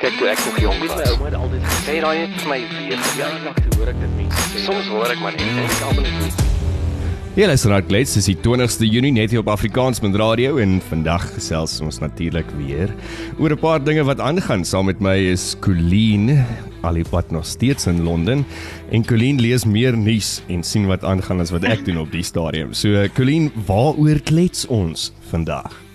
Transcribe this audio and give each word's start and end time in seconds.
Kyk 0.00 0.14
toe 0.16 0.30
ek 0.32 0.38
nog 0.46 0.54
jonk 0.62 0.78
was, 0.80 0.92
my 0.96 1.08
ouma 1.12 1.26
het 1.26 1.34
altyd 1.36 1.64
gesê 1.68 1.94
raai 2.00 2.20
het 2.22 2.36
vir 2.40 2.48
my 2.48 2.56
weer. 2.72 3.00
Ja, 3.18 3.26
nog 3.44 3.58
te 3.58 3.72
hoor 3.74 3.90
ek 3.90 3.98
dit 4.00 4.12
mense. 4.16 4.62
Soms 4.64 4.86
hoor 4.88 5.10
ek 5.12 5.18
maar 5.20 5.34
net 5.36 5.42
en 5.44 5.58
ek 5.60 5.82
almal 5.90 6.06
net. 6.06 6.38
Ja, 7.36 7.50
dis 7.50 7.66
reg 7.68 7.84
glad, 7.90 8.14
dis 8.14 8.28
die 8.30 8.36
20ste 8.46 8.88
Junie 8.88 9.10
net 9.12 9.34
hier 9.34 9.42
op 9.42 9.50
Afrikaans 9.52 10.00
met 10.00 10.16
radio 10.16 10.56
en 10.62 10.78
vandag 10.88 11.26
gesels 11.34 11.76
ons 11.84 12.00
natuurlik 12.00 12.48
weer 12.56 12.94
oor 13.36 13.52
'n 13.52 13.60
paar 13.60 13.84
dinge 13.84 14.06
wat 14.08 14.24
aangaan. 14.24 14.64
Saam 14.64 14.88
met 14.88 15.04
my 15.04 15.18
is 15.34 15.52
Colleen 15.60 16.46
Alipad 16.80 17.30
nog 17.30 17.44
steeds 17.44 17.86
in 17.86 18.00
Londen 18.02 18.46
en 18.90 19.04
Colleen 19.04 19.36
lees 19.36 19.68
meer 19.68 19.92
nuus 19.92 20.40
en 20.48 20.64
sien 20.64 20.86
wat 20.86 21.04
aangaan 21.04 21.40
as 21.44 21.52
wat 21.52 21.64
ek 21.64 21.84
doen 21.84 22.00
op 22.00 22.10
die 22.10 22.24
stadium. 22.24 22.72
So 22.72 23.04
Colleen, 23.12 23.52
waaroor 23.66 24.20
klets 24.24 24.66
ons 24.66 25.12
vandag? 25.28 25.89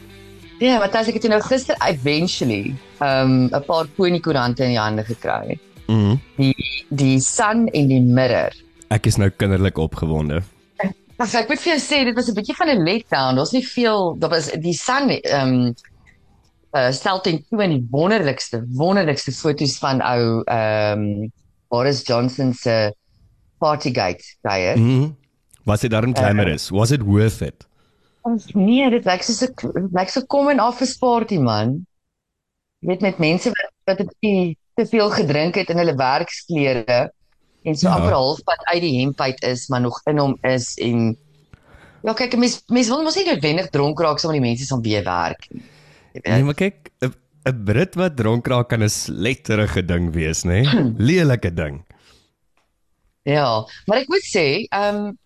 Ja, 0.60 0.80
wat 0.80 0.96
as 0.96 1.08
ek 1.12 1.20
dit 1.20 1.30
nou 1.32 1.42
gister 1.44 1.76
eventually 1.84 2.76
um 3.04 3.50
'n 3.52 3.64
paar 3.68 3.88
pony 3.98 4.20
koerante 4.20 4.64
in 4.64 4.70
die 4.76 4.80
hande 4.80 5.04
gekry. 5.04 5.60
Mhm. 5.88 5.96
Mm 5.98 6.20
die 6.38 6.86
die 6.90 7.20
Sun 7.20 7.68
en 7.74 7.88
die 7.88 8.02
Mirror. 8.02 8.54
ek 8.90 9.06
is 9.08 9.18
nou 9.18 9.30
kinderlik 9.30 9.78
opgewonde. 9.78 10.44
Ag 11.18 11.34
ek 11.34 11.50
moet 11.50 11.60
vir 11.60 11.74
jou 11.76 11.80
sê 11.82 12.04
dit 12.06 12.16
was 12.16 12.30
'n 12.30 12.36
bietjie 12.36 12.56
van 12.56 12.70
'n 12.70 12.84
letdown. 12.86 13.36
Daar's 13.36 13.52
nie 13.54 13.66
veel, 13.68 14.16
daar 14.20 14.30
was 14.30 14.52
die 14.52 14.74
Sun 14.74 15.10
um 15.34 15.76
uh 16.76 16.92
stel 16.92 17.22
ten 17.22 17.44
toon 17.50 17.70
die 17.70 17.88
wonderlikste 17.92 18.64
wonderlikste 18.76 19.32
foto's 19.32 19.78
van 19.78 20.02
ou 20.02 20.44
um 20.48 21.32
Boris 21.70 22.04
Johnson 22.04 22.54
se 22.54 22.94
Partygate 23.60 24.24
kuier. 24.42 24.78
Mhm. 24.78 25.00
Mm 25.00 25.16
Was 25.66 25.82
dit 25.82 25.90
daarin 25.92 26.16
glamorous? 26.16 26.70
Was 26.70 26.92
it 26.92 27.02
worth 27.02 27.42
it? 27.42 27.66
Ons 28.26 28.48
nee, 28.58 28.88
dit 28.90 29.06
lyk 29.06 29.24
soos 29.26 29.44
'n 29.46 29.90
lyk 29.94 30.10
so 30.10 30.26
kom 30.26 30.50
en 30.50 30.62
office 30.64 30.98
party 30.98 31.38
man. 31.38 31.86
Jy 32.82 32.90
weet 32.90 33.02
met 33.06 33.20
mense 33.22 33.52
wat 33.54 33.74
wat 33.86 34.00
'n 34.02 34.10
bietjie 34.12 34.58
te 34.76 34.86
veel 34.86 35.10
gedrink 35.12 35.56
het 35.56 35.70
in 35.70 35.78
hulle 35.78 35.96
werksklere 35.96 37.12
en 37.66 37.76
so 37.76 37.88
Ja. 37.88 37.96
amper 37.96 38.14
halfpad 38.14 38.62
uit 38.74 38.82
die 38.82 39.00
hemp 39.00 39.22
uit 39.22 39.44
is, 39.44 39.68
maar 39.70 39.82
nog 39.82 40.02
in 40.06 40.18
hom 40.18 40.38
is 40.44 40.74
en 40.78 41.16
ja, 42.04 42.14
kyk, 42.14 42.36
mense 42.38 42.62
mense 42.68 42.90
wil 42.90 43.04
mos 43.04 43.16
nie 43.16 43.26
noodwendig 43.26 43.70
dronk 43.70 44.00
raak 44.00 44.20
saam 44.20 44.32
met 44.32 44.42
die 44.42 44.48
mense 44.50 44.68
van 44.68 44.82
wie 44.82 45.02
werk 45.04 45.48
nie. 45.50 45.64
Nee, 46.24 46.44
maar 46.44 46.54
kyk, 46.54 46.92
'n 47.02 47.14
'n 47.46 47.64
Brit 47.66 47.96
wat 47.96 48.16
dronk 48.18 48.48
raak 48.48 48.70
kan 48.70 48.84
'n 48.84 48.90
sletterige 48.90 49.86
ding 49.86 50.14
wees, 50.14 50.44
nê? 50.44 50.62
Nee? 50.66 50.94
Lelike 50.98 51.54
ding. 51.54 51.84
Ja, 53.24 53.66
maar 53.86 53.98
ek 53.98 54.08
moet 54.08 54.26
sê, 54.26 54.66
ehm 54.70 54.96
um, 54.96 55.18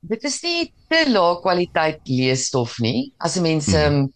dit 0.00 0.24
is 0.24 0.42
nie 0.42 0.72
te 0.88 1.04
lae 1.10 1.40
kwaliteit 1.42 2.00
leesstof 2.08 2.78
nie. 2.80 3.12
As 3.18 3.36
'n 3.36 3.42
mens 3.42 3.68
ehm 3.72 3.94
um, 3.94 4.12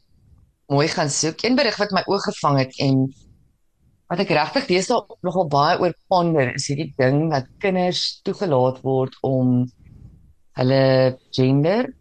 mooi 0.68 0.88
gaan 0.88 1.10
soek. 1.10 1.42
Een 1.42 1.56
berig 1.56 1.76
wat 1.76 1.90
my 1.90 2.02
oog 2.06 2.22
gevang 2.22 2.58
het 2.58 2.78
en 2.78 3.12
wat 4.08 4.20
ek 4.20 4.32
regtig 4.36 4.66
deesdae 4.68 5.16
nogal 5.24 5.48
baie 5.48 5.78
oor 5.80 5.94
ponder 6.08 6.54
is 6.54 6.68
hierdie 6.68 6.92
ding 6.98 7.30
dat 7.32 7.48
kinders 7.58 8.20
toegelaat 8.26 8.82
word 8.84 9.16
om 9.22 9.70
hulle 10.60 11.18
gender 11.32 11.92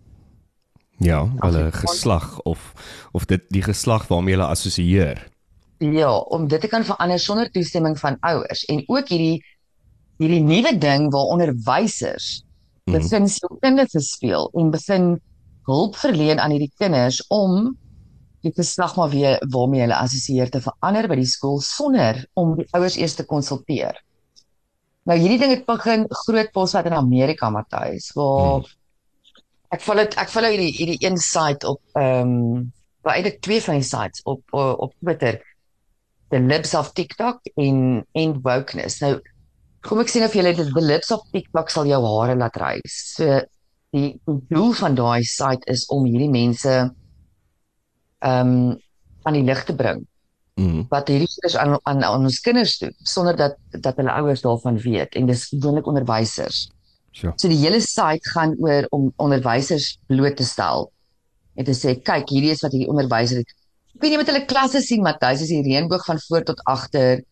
Ja, 1.01 1.23
hulle 1.41 1.71
geslag 1.71 2.41
of 2.45 2.73
of 3.11 3.25
dit 3.25 3.47
die 3.49 3.63
geslag 3.63 4.07
waarmee 4.07 4.35
hulle 4.35 4.51
assosieer. 4.51 5.23
ja, 5.79 6.11
om 6.17 6.47
dit 6.47 6.61
te 6.61 6.67
kan 6.67 6.83
verander 6.83 7.19
sonder 7.19 7.49
toestemming 7.51 7.97
van 7.99 8.17
ouers 8.19 8.65
en 8.65 8.83
ook 8.87 9.07
hierdie 9.09 9.41
hierdie 10.19 10.43
nuwe 10.43 10.77
ding 10.77 11.07
waar 11.11 11.31
onderwysers 11.33 12.43
Mhm. 12.91 13.01
begin 13.01 13.27
sielkundige 13.29 14.01
speel 14.03 14.49
en 14.53 14.71
begin 14.71 15.05
hulp 15.69 15.95
verleen 15.95 16.39
aan 16.39 16.51
hierdie 16.51 16.73
kinders 16.77 17.21
om 17.29 17.77
die 18.41 18.51
geslag 18.57 18.95
maar 18.97 19.09
weer 19.09 19.37
waarmee 19.53 19.81
hulle 19.83 19.95
assosieer 19.95 20.49
te 20.49 20.61
verander 20.61 21.07
by 21.07 21.15
die 21.19 21.29
skool 21.29 21.59
sonder 21.61 22.23
om 22.33 22.55
die 22.57 22.65
ouers 22.73 22.97
eers 22.97 23.13
te 23.15 23.25
konsulteer. 23.29 23.99
Nou 25.05 25.17
hierdie 25.17 25.39
ding 25.41 25.51
het 25.53 25.65
begin 25.65 26.05
groot 26.25 26.51
posvat 26.53 26.85
in 26.89 26.93
Amerika, 26.97 27.49
Matthys, 27.49 28.11
waar 28.17 28.61
Hmm. 28.61 28.77
ek 29.71 29.81
follow 29.81 30.03
ek 30.03 30.29
follow 30.29 30.49
hierdie 30.51 30.73
hierdie 30.75 31.07
een 31.07 31.17
site 31.17 31.67
op 31.67 31.81
ehm 31.95 32.27
um, 32.27 32.71
wel 33.03 33.13
eintlik 33.13 33.39
twee 33.41 33.61
van 33.61 33.79
die 33.79 33.83
sites 33.87 34.21
op 34.23 34.41
op, 34.51 34.79
op 34.79 34.93
Twitter. 34.99 35.39
The 36.29 36.39
Libs 36.39 36.73
of 36.75 36.91
TikTok 36.93 37.39
en 37.55 38.05
en 38.13 38.41
wokeness. 38.41 38.99
Nou 39.01 39.19
kom 39.81 39.99
ek 40.03 40.11
sien 40.13 40.23
of 40.25 40.35
julle 40.37 40.53
dit 40.55 40.69
The 40.73 40.83
Libs 40.85 41.11
of 41.11 41.25
TikTok 41.33 41.69
sal 41.73 41.89
jou 41.89 42.01
hare 42.05 42.35
laat 42.37 42.57
rys. 42.61 42.99
So 43.15 43.41
die, 43.91 44.13
die 44.27 44.39
doel 44.49 44.73
van 44.77 44.95
daai 44.95 45.23
site 45.27 45.67
is 45.71 45.87
om 45.91 46.05
hierdie 46.05 46.31
mense 46.31 46.77
ehm 48.21 48.55
um, 48.55 48.79
aan 49.21 49.35
die 49.37 49.45
lig 49.45 49.59
te 49.67 49.75
bring 49.77 50.05
Mhm. 50.61 50.83
wat 50.91 51.07
hierdie 51.07 51.29
kinders 51.31 51.55
aan 51.57 51.77
aan 51.87 52.03
aan 52.03 52.25
ons 52.27 52.39
kinders 52.43 52.77
doen 52.81 52.91
sonder 53.07 53.35
dat 53.39 53.55
dat 53.85 53.95
hulle 53.97 54.11
ouers 54.19 54.41
daarvan 54.43 54.77
weet 54.83 55.15
en 55.15 55.29
dis 55.29 55.45
gewoonlik 55.49 55.87
onderwysers. 55.87 56.69
So. 57.11 57.31
So 57.35 57.47
die 57.47 57.59
hele 57.63 57.79
site 57.81 58.29
gaan 58.33 58.55
oor 58.59 58.87
om 58.91 59.13
onderwysers 59.15 59.97
bloot 60.11 60.35
te 60.37 60.45
stel 60.47 60.91
en 61.55 61.65
te 61.65 61.75
sê 61.75 61.95
kyk 61.95 62.29
hierdie 62.29 62.51
is 62.51 62.61
wat 62.65 62.75
hierdie 62.75 62.91
onderwyser 62.91 63.41
het. 63.41 63.55
Ek 63.95 64.03
weet 64.03 64.13
nie 64.13 64.19
met 64.21 64.31
hulle 64.31 64.45
klasse 64.45 64.81
sien 64.83 65.03
Matthys 65.03 65.45
is 65.47 65.53
die 65.55 65.63
reënboog 65.65 66.05
van 66.05 66.19
voor 66.27 66.45
tot 66.51 66.61
agter 66.65 67.23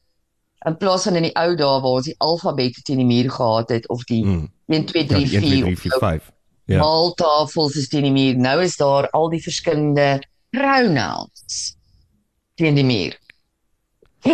in 0.67 0.77
plaas 0.77 1.03
van 1.03 1.15
in 1.15 1.23
die 1.23 1.35
ou 1.35 1.55
dae 1.55 1.79
waar 1.81 1.91
ons 1.99 2.05
die 2.05 2.15
alfabet 2.19 2.83
teen 2.83 2.97
die 2.97 3.05
muur 3.07 3.29
gehad 3.31 3.69
het 3.69 3.87
of 3.89 4.03
die 4.05 4.23
Mhm. 4.25 4.47
1 4.67 4.85
2 4.85 5.01
Ja, 5.03 5.07
3 5.07 5.25
die 5.25 5.35
1 5.37 5.41
2 5.41 5.49
4 5.51 5.63
3 5.63 5.75
4 5.77 5.99
5. 5.99 6.31
Ja. 6.65 6.79
maaltafels 6.79 7.75
is 7.75 7.87
teen 7.89 8.03
die 8.03 8.11
muur. 8.11 8.35
Nou 8.37 8.61
is 8.63 8.75
daar 8.77 9.09
al 9.09 9.29
die 9.29 9.41
verskillende 9.41 10.21
pronouns 10.51 11.75
teen 12.55 12.75
die 12.75 12.83
muur. 12.85 13.15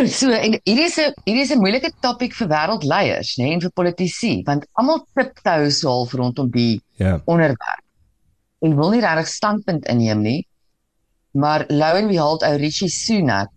So 0.09 0.31
en 0.33 0.55
hierdie 0.65 0.85
is 0.89 0.97
'n 0.97 1.13
hierdie 1.25 1.43
is 1.43 1.51
'n 1.53 1.59
moeilike 1.61 1.91
topik 2.01 2.33
vir 2.33 2.47
wêreldleiers, 2.47 3.35
nê, 3.37 3.43
nee, 3.45 3.53
en 3.53 3.61
vir 3.61 3.69
politici, 3.71 4.41
want 4.45 4.65
almal 4.73 5.05
tiptoe 5.15 5.69
so 5.71 5.89
half 5.89 6.13
rondom 6.13 6.49
die 6.49 6.81
Ja. 6.97 7.21
onderwerp. 7.25 7.81
En 8.61 8.75
wil 8.75 8.89
nie 8.89 9.01
regtig 9.01 9.27
standpunt 9.27 9.85
inneem 9.85 10.21
nie. 10.21 10.47
Maar 11.33 11.65
lo 11.69 11.85
and 11.85 12.07
behold 12.07 12.41
ou 12.43 12.55
Rishi 12.57 12.87
Sunak, 12.89 13.49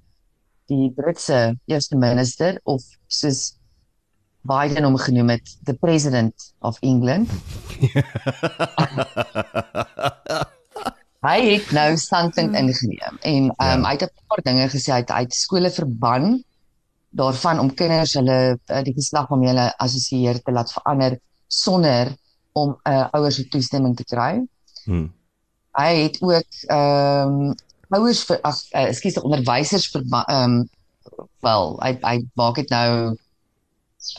die 0.69 0.91
Britse 0.97 1.57
eerste 1.67 1.97
minister 1.97 2.61
of 2.65 2.83
soos 3.07 3.57
Biden 4.49 4.85
hom 4.87 4.97
genoem 5.01 5.29
het, 5.35 5.57
the 5.65 5.75
president 5.75 6.53
of 6.65 6.79
England. 6.81 7.29
Hy 11.27 11.39
het 11.43 11.71
nou 11.75 11.97
standpunt 11.99 12.55
ingeneem 12.55 13.17
en 13.27 13.49
um, 13.51 13.55
Ja. 13.59 13.81
hy 13.89 13.93
het 13.97 14.03
'n 14.07 14.27
paar 14.31 14.43
dinge 14.43 14.69
gesê. 14.71 14.93
Hy 14.93 15.01
het 15.03 15.11
uit 15.11 15.35
skole 15.35 15.71
verban 15.71 16.45
daarvan 17.11 17.59
om 17.59 17.75
kinders 17.75 18.13
hulle 18.15 18.59
uh, 18.67 18.83
die 18.83 18.95
geslag 18.95 19.29
waarmee 19.29 19.49
hulle 19.49 19.77
assosieer 19.77 20.43
te 20.43 20.53
laat 20.53 20.73
verander 20.73 21.19
sonder 21.47 22.15
om 22.53 22.77
'n 22.85 22.93
uh, 22.93 23.09
ouers 23.11 23.35
se 23.35 23.49
toestemming 23.49 23.97
te 23.97 24.05
kry. 24.05 24.47
Mhm. 24.85 25.09
Hy 25.73 25.93
het 26.03 26.23
ook 26.23 26.51
ehm 26.67 27.29
um, 27.29 27.55
ouers 27.97 28.25
vir 28.29 28.39
ag 28.45 28.59
uh, 28.75 28.89
ekskuus 28.91 29.17
onderwysers 29.23 29.87
vir 29.93 30.03
ehm 30.11 30.45
um, 30.45 30.69
wel 31.43 31.75
hy 31.83 31.93
hy 32.03 32.17
maak 32.37 32.57
dit 32.61 32.71
nou 32.71 33.15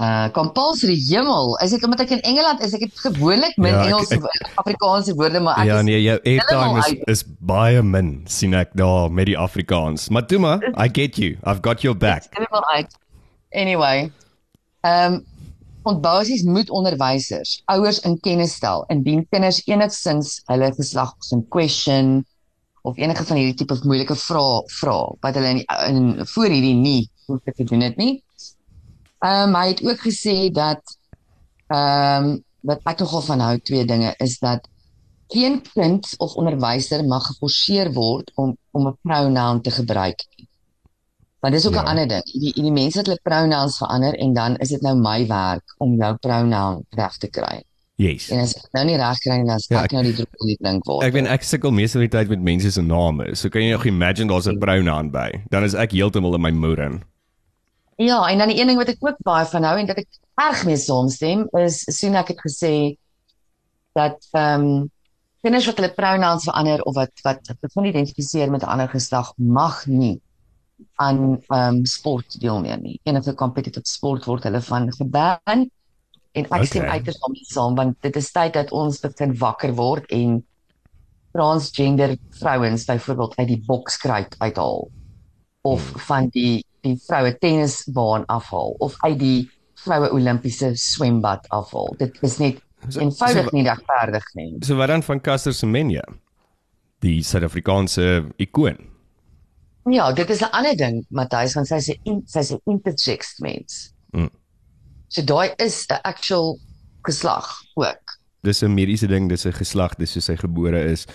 uh 0.04 0.28
compulsory 0.36 0.96
hemel 1.10 1.54
is 1.64 1.72
dit 1.72 1.84
omdat 1.88 2.02
ek 2.04 2.12
in 2.18 2.22
Engeland 2.28 2.60
is 2.66 2.74
ek 2.76 2.82
het 2.88 2.98
gewoonlik 3.06 3.56
min 3.58 3.74
Ja, 3.74 3.80
ek- 3.80 3.88
Engels 3.90 4.12
ek- 4.12 4.58
Afrikaanse 4.62 5.14
woorde 5.16 5.40
maar 5.40 5.58
ek 5.62 5.70
Ja 5.70 5.78
is 5.80 5.86
nee, 5.88 6.02
jou 6.04 6.18
airtime 6.26 6.80
is 6.80 6.90
is 7.14 7.24
baie 7.40 7.82
min 7.82 8.10
sien 8.28 8.54
ek 8.54 8.74
daar 8.78 9.08
met 9.12 9.26
die 9.32 9.38
Afrikaans. 9.38 10.10
Maar 10.10 10.26
toe 10.28 10.40
maar, 10.40 10.60
I 10.78 10.90
get 10.94 11.16
you. 11.18 11.38
I've 11.48 11.62
got 11.64 11.82
your 11.82 11.96
back. 11.98 12.28
Anyway, 13.52 14.12
ehm 14.84 15.14
um, 15.14 15.26
ontbousies 15.90 16.44
moet 16.44 16.70
onderwysers 16.70 17.62
ouers 17.72 18.00
in 18.06 18.20
kennis 18.20 18.54
stel 18.60 18.84
indien 18.94 19.24
kinders 19.32 19.62
enigsins 19.66 20.42
hulle 20.52 20.68
geslag 20.76 21.16
in 21.32 21.46
question 21.50 22.26
of 22.82 22.98
enige 22.98 23.24
van 23.26 23.38
hierdie 23.38 23.56
tipe 23.56 23.78
moeilike 23.84 24.16
vrae 24.16 24.64
vra 24.80 24.98
wat 25.22 25.36
hulle 25.36 25.50
in, 25.56 25.64
in 25.88 26.26
voor 26.26 26.46
hierdie 26.50 26.76
nie 26.76 27.10
hoef 27.28 27.42
te 27.44 27.64
doen 27.64 27.80
dit 27.80 27.98
nie. 27.98 28.24
Ehm 29.26 29.50
um, 29.50 29.56
hy 29.56 29.68
het 29.68 29.84
ook 29.84 30.00
gesê 30.08 30.50
dat 30.52 30.98
ehm 31.68 32.26
um, 32.26 32.44
wat 32.62 32.80
ek 32.84 33.00
nogal 33.00 33.22
van 33.22 33.40
hou 33.40 33.56
twee 33.60 33.86
dinge 33.86 34.14
is 34.20 34.38
dat 34.40 34.68
geen 35.28 35.62
kind 35.74 36.08
of 36.18 36.34
onderwyser 36.36 37.06
mag 37.06 37.26
geforseer 37.28 37.94
word 37.94 38.32
om 38.36 38.58
om 38.72 38.88
'n 38.88 38.98
pronoun 39.02 39.62
te 39.62 39.72
gebruik 39.72 40.26
nie. 40.38 40.48
Want 41.40 41.54
dis 41.54 41.68
ook 41.68 41.74
'n 41.76 41.86
Ja. 41.86 41.90
ander 41.92 42.08
ding. 42.08 42.24
Die 42.24 42.54
die 42.54 42.72
mense 42.72 42.98
wat 42.98 43.06
hulle 43.08 43.20
pronouns 43.24 43.78
verander 43.78 44.14
en 44.20 44.34
dan 44.34 44.58
is 44.58 44.70
dit 44.70 44.82
nou 44.82 44.96
my 45.00 45.28
werk 45.28 45.76
om 45.78 45.96
jou 45.96 46.16
pronoun 46.18 46.86
reg 46.90 47.18
te 47.18 47.28
kry. 47.30 47.64
Yes. 48.00 48.30
En 48.32 48.40
as 48.46 48.54
ek 48.56 48.70
nou 48.78 48.86
nie 48.88 48.96
reg 48.96 49.18
kry 49.20 49.38
nie, 49.42 49.46
dan 49.50 49.60
Ja, 49.70 49.84
ek- 49.84 49.92
nou 49.92 50.04
die 50.06 50.14
druppel 50.16 50.48
die 50.48 50.58
drink 50.62 50.86
word. 50.88 51.04
Ek 51.04 51.14
weet 51.14 51.28
ek 51.28 51.44
sukkel 51.44 51.72
meestal 51.76 52.00
die 52.06 52.12
tyd 52.14 52.30
met 52.32 52.40
mense 52.40 52.72
se 52.72 52.82
name. 52.82 53.36
So 53.36 53.50
kan 53.50 53.62
jy 53.62 53.72
nog 53.76 53.86
imagine 53.86 54.30
daar's 54.32 54.48
'n 54.48 54.60
pronoun 54.60 55.12
by. 55.12 55.44
Dan 55.52 55.64
is 55.68 55.74
ek 55.76 55.92
heeltemal 55.92 56.36
in 56.36 56.42
my 56.42 56.52
moeder. 56.52 57.02
Ja, 57.98 58.26
en 58.30 58.38
dan 58.38 58.48
die 58.48 58.60
een 58.62 58.68
ding 58.68 58.78
wat 58.80 58.88
ek 58.88 58.98
ook 59.02 59.18
baie 59.24 59.46
van 59.46 59.64
hou 59.64 59.78
en 59.78 59.86
dat 59.86 59.98
ek 59.98 60.08
erg 60.40 60.66
mee 60.66 60.78
saamstem 60.78 61.48
is 61.60 61.84
sien 61.92 62.16
ek 62.16 62.28
het 62.30 62.40
gesê 62.40 62.96
dat 63.96 64.16
ehm 64.32 64.62
um, 64.64 64.92
kinders 65.44 65.66
wat 65.66 65.78
hulle 65.78 65.94
pronouns 65.94 66.44
verander 66.44 66.82
of 66.84 66.96
wat 66.96 67.12
wat 67.24 67.42
begin 67.62 67.86
identifiseer 67.86 68.50
met 68.52 68.62
'n 68.64 68.68
ander 68.72 68.88
geslag 68.88 69.34
mag 69.38 69.86
nie 69.88 70.22
aan 70.96 71.42
ehm 71.50 71.76
um, 71.76 71.86
sport 71.86 72.40
deelneem 72.40 72.82
nie. 72.82 73.00
Enige 73.04 73.34
competitive 73.36 73.86
sport 73.86 74.26
word 74.26 74.44
hulle 74.44 74.62
van 74.62 74.92
geban 74.94 75.70
en 76.32 76.46
ek 76.46 76.66
stem 76.66 76.82
Okay. 76.84 76.98
uiters 77.00 77.20
daarmee 77.20 77.46
saam 77.46 77.76
want 77.76 77.98
dit 78.02 78.16
is 78.16 78.32
tyd 78.32 78.54
dat 78.54 78.72
ons 78.72 79.00
begin 79.00 79.34
wakker 79.38 79.74
word 79.76 80.06
en 80.12 80.44
transgender 81.34 82.18
vrouens 82.40 82.86
byvoorbeeld 82.86 83.36
uit 83.38 83.48
die 83.48 83.64
bokskruit 83.66 84.36
uithaal 84.40 84.90
of 85.62 85.82
van 86.08 86.30
die 86.34 86.64
die 86.82 86.96
vroue 87.08 87.34
tennisbaan 87.38 88.24
afhaal 88.32 88.76
of 88.80 88.96
uit 89.04 89.20
die 89.20 89.50
vroue 89.84 90.10
Olimpiese 90.16 90.70
swembad 90.76 91.46
afhaal. 91.50 91.94
Dit 92.00 92.18
is 92.24 92.38
net 92.40 92.62
So- 92.90 93.00
eenvoudig 93.02 93.50
so- 93.50 93.56
nie 93.56 93.64
regverdig 93.68 94.24
nie. 94.36 94.56
So 94.64 94.76
wat 94.76 94.88
dan 94.88 95.04
van 95.04 95.20
Caster 95.22 95.54
Semenya? 95.54 96.04
Die 97.00 97.22
Suid-Afrikaanse 97.24 98.26
ikoon. 98.38 98.78
Ja, 99.92 100.12
dit 100.14 100.30
is 100.30 100.42
'n 100.42 100.52
ander 100.52 100.76
ding, 100.78 101.06
Matthys, 101.10 101.54
want 101.56 101.68
sy's 101.68 101.90
'n 102.06 102.22
sy's 102.26 102.52
'n 102.52 102.62
intersex 102.66 103.40
mens. 103.40 103.94
Mm. 104.12 104.30
So 105.10 105.26
daai 105.26 105.54
is 105.58 105.86
'n 105.90 106.02
actual 106.04 106.60
geslag 107.02 107.46
ook. 107.76 108.18
Dis 108.42 108.62
'n 108.64 108.74
mediese 108.74 109.08
ding, 109.08 109.30
dis 109.30 109.46
'n 109.46 109.54
geslag, 109.54 109.96
dis 109.96 110.12
soos 110.12 110.28
hy 110.28 110.36
gebore 110.36 110.80
is. 110.80 111.06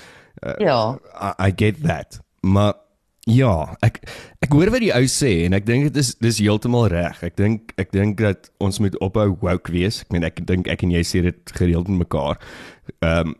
Ja. 0.58 0.98
I, 1.14 1.48
I 1.48 1.52
get 1.56 1.82
that. 1.82 2.20
Maar 2.40 2.74
ja, 3.20 3.76
ek 3.80 4.02
ek 4.44 4.52
hoor 4.52 4.70
wat 4.70 4.82
die 4.84 4.92
ou 4.92 5.06
sê 5.08 5.44
en 5.46 5.56
ek 5.56 5.66
dink 5.66 5.88
dit 5.88 5.96
is 5.96 6.14
dis 6.20 6.38
heeltemal 6.44 6.90
reg. 6.92 7.22
Ek 7.24 7.36
dink 7.36 7.72
ek 7.80 7.92
dink 7.92 8.18
dat 8.20 8.50
ons 8.58 8.78
moet 8.78 8.98
ophou 9.00 9.30
woke 9.40 9.72
wees. 9.72 10.02
Ek 10.04 10.12
meen 10.12 10.24
ek 10.24 10.42
dink 10.46 10.68
ek 10.68 10.82
en 10.82 10.90
jy 10.90 11.04
sê 11.06 11.22
dit 11.22 11.56
gereeld 11.56 11.88
met 11.88 12.04
mekaar. 12.04 12.40
Ehm 13.00 13.28
um, 13.28 13.34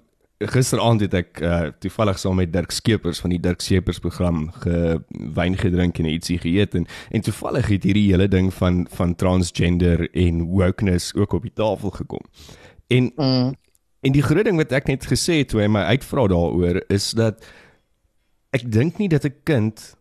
gisteraand 0.51 1.01
het 1.01 1.15
ek 1.15 1.41
uh, 1.41 1.71
toevallig 1.79 2.19
saam 2.19 2.37
met 2.41 2.53
Dirk 2.53 2.71
Skeepers 2.71 3.21
van 3.23 3.31
die 3.31 3.41
Dirk 3.41 3.61
Skeepers 3.61 3.99
program 3.99 4.51
gewyn 4.65 5.57
gedrink 5.57 5.99
en 5.99 6.09
ietsie 6.11 6.39
geëet 6.43 6.75
en 6.75 6.87
en 7.11 7.25
toevallig 7.25 7.69
het 7.73 7.85
hierdie 7.89 8.11
hele 8.11 8.29
ding 8.29 8.53
van 8.55 8.87
van 8.91 9.15
transgender 9.15 10.09
en 10.13 10.43
wokeness 10.51 11.15
ook 11.15 11.33
op 11.33 11.43
die 11.43 11.55
tafel 11.55 11.91
gekom. 11.91 12.25
En 12.89 13.13
Mm. 13.17 13.53
En 14.05 14.13
die 14.13 14.23
groot 14.23 14.45
ding 14.45 14.59
wat 14.61 14.73
ek 14.77 14.91
net 14.91 15.07
gesê 15.09 15.39
het 15.41 15.49
toe 15.49 15.63
hy 15.63 15.67
my 15.73 15.81
uitvra 15.97 16.27
daaroor 16.29 16.83
is 16.93 17.15
dat 17.17 17.41
ek 18.53 18.67
dink 18.69 18.99
nie 19.01 19.09
dat 19.09 19.25
'n 19.25 19.33
kind 19.49 19.97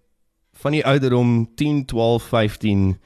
van 0.60 0.72
die 0.72 0.84
ouderdom 0.86 1.48
10, 1.56 1.86
12, 1.86 2.24
15 2.24 3.00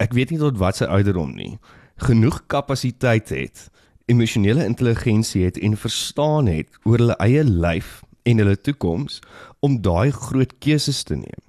ek 0.00 0.12
weet 0.12 0.30
nie 0.30 0.38
tot 0.38 0.56
watter 0.56 0.88
ouderdom 0.88 1.34
nie 1.36 1.58
genoeg 1.96 2.46
kapasiteit 2.46 3.28
het, 3.28 3.68
emosionele 4.06 4.64
intelligensie 4.64 5.44
het 5.44 5.58
en 5.58 5.76
verstaan 5.76 6.46
het 6.46 6.68
oor 6.84 6.98
hulle 6.98 7.16
eie 7.22 7.44
lyf 7.44 8.02
en 8.22 8.38
hulle 8.42 8.60
toekoms 8.60 9.20
om 9.60 9.80
daai 9.82 10.10
groot 10.10 10.52
keuses 10.58 11.02
te 11.02 11.14
neem. 11.14 11.42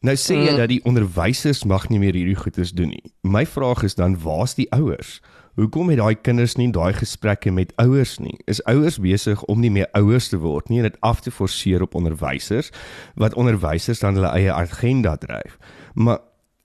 Nou 0.00 0.14
sê 0.16 0.36
jy 0.36 0.50
Mm. 0.52 0.56
dat 0.56 0.68
die 0.68 0.84
onderwysers 0.84 1.64
mag 1.64 1.88
nie 1.88 1.98
meer 1.98 2.14
hierdie 2.14 2.36
goedes 2.36 2.72
doen 2.72 2.88
nie. 2.88 3.12
My 3.22 3.46
vraag 3.46 3.82
is 3.82 3.94
dan 3.94 4.18
waar's 4.20 4.54
die 4.54 4.70
ouers? 4.72 5.20
Hoekom 5.56 5.88
het 5.88 5.98
daai 5.98 6.14
kinders 6.14 6.56
nie 6.56 6.70
daai 6.70 6.92
gesprekke 6.92 7.50
met 7.50 7.72
ouers 7.76 8.18
nie? 8.18 8.38
Is 8.46 8.62
ouers 8.64 8.98
besig 9.00 9.42
om 9.44 9.60
nie 9.60 9.70
meer 9.70 9.88
ouers 9.92 10.28
te 10.28 10.36
word 10.36 10.68
nie 10.68 10.78
en 10.78 10.90
dit 10.90 11.00
af 11.00 11.20
te 11.20 11.30
forceer 11.30 11.82
op 11.82 11.94
onderwysers 11.94 12.70
wat 13.14 13.34
onderwysers 13.34 13.98
dan 13.98 14.14
hulle 14.14 14.28
eie 14.36 14.52
agenda 14.52 15.16
dryf? 15.16 15.58
Maar 15.94 16.18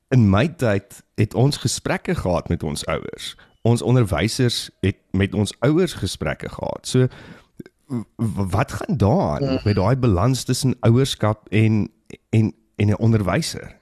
in 0.09 0.29
my 0.29 0.47
tyd 0.47 1.03
het 1.15 1.33
ons 1.33 1.57
gesprekke 1.57 2.15
gehad 2.15 2.49
met 2.49 2.63
ons 2.63 2.85
ouers. 2.85 3.35
Ons 3.61 3.81
onderwysers 3.81 4.69
het 4.81 4.97
met 5.11 5.33
ons 5.33 5.53
ouers 5.59 5.93
gesprekke 5.93 6.49
gehad. 6.49 6.87
So 6.87 7.07
wat 8.51 8.71
gaan 8.71 8.97
daaraan 8.97 9.59
met 9.63 9.75
daai 9.75 9.95
balans 9.95 10.43
tussen 10.43 10.75
ouerskap 10.79 11.47
en 11.49 11.91
en 12.29 12.53
en 12.75 12.87
'n 12.87 12.97
onderwyser? 12.97 13.77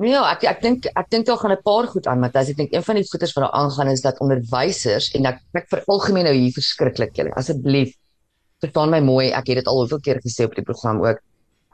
Ja, 0.00 0.24
ek 0.32 0.42
ek 0.48 0.62
dink 0.62 0.86
ek 0.86 1.10
dink 1.10 1.26
daar 1.26 1.36
gaan 1.36 1.52
'n 1.52 1.62
paar 1.62 1.86
goed 1.86 2.06
aan, 2.06 2.20
Matthys. 2.20 2.48
Ek 2.48 2.56
dink 2.56 2.72
een 2.72 2.82
van 2.82 2.96
die 2.96 3.04
goeters 3.04 3.32
wat 3.32 3.44
daar 3.44 3.60
aangaan 3.62 3.88
is 3.88 4.00
dat 4.00 4.18
onderwysers 4.20 5.10
en 5.14 5.26
ek 5.26 5.40
ek 5.52 5.68
vir 5.68 5.82
algemeen 5.86 6.24
nou 6.24 6.34
hier 6.34 6.52
verskriklik 6.52 7.16
julle. 7.16 7.34
Asseblief 7.34 7.94
verstaan 8.60 8.90
my 8.90 9.00
mooi. 9.00 9.30
Ek 9.30 9.46
het 9.46 9.56
dit 9.56 9.66
al 9.66 9.78
hoeveel 9.78 10.00
keer 10.00 10.20
gesê 10.24 10.44
op 10.44 10.54
die 10.54 10.64
program 10.64 11.04
ook. 11.04 11.20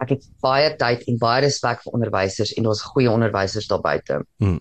Ek 0.00 0.08
het 0.08 0.26
baie 0.40 0.76
tyd 0.76 1.06
en 1.08 1.18
baie 1.18 1.42
respek 1.42 1.82
vir 1.82 1.92
onderwysers 1.92 2.52
en 2.54 2.64
daar's 2.64 2.82
goeie 2.82 3.10
onderwysers 3.10 3.66
daar 3.66 3.80
buite. 3.80 4.24
Hmm. 4.38 4.60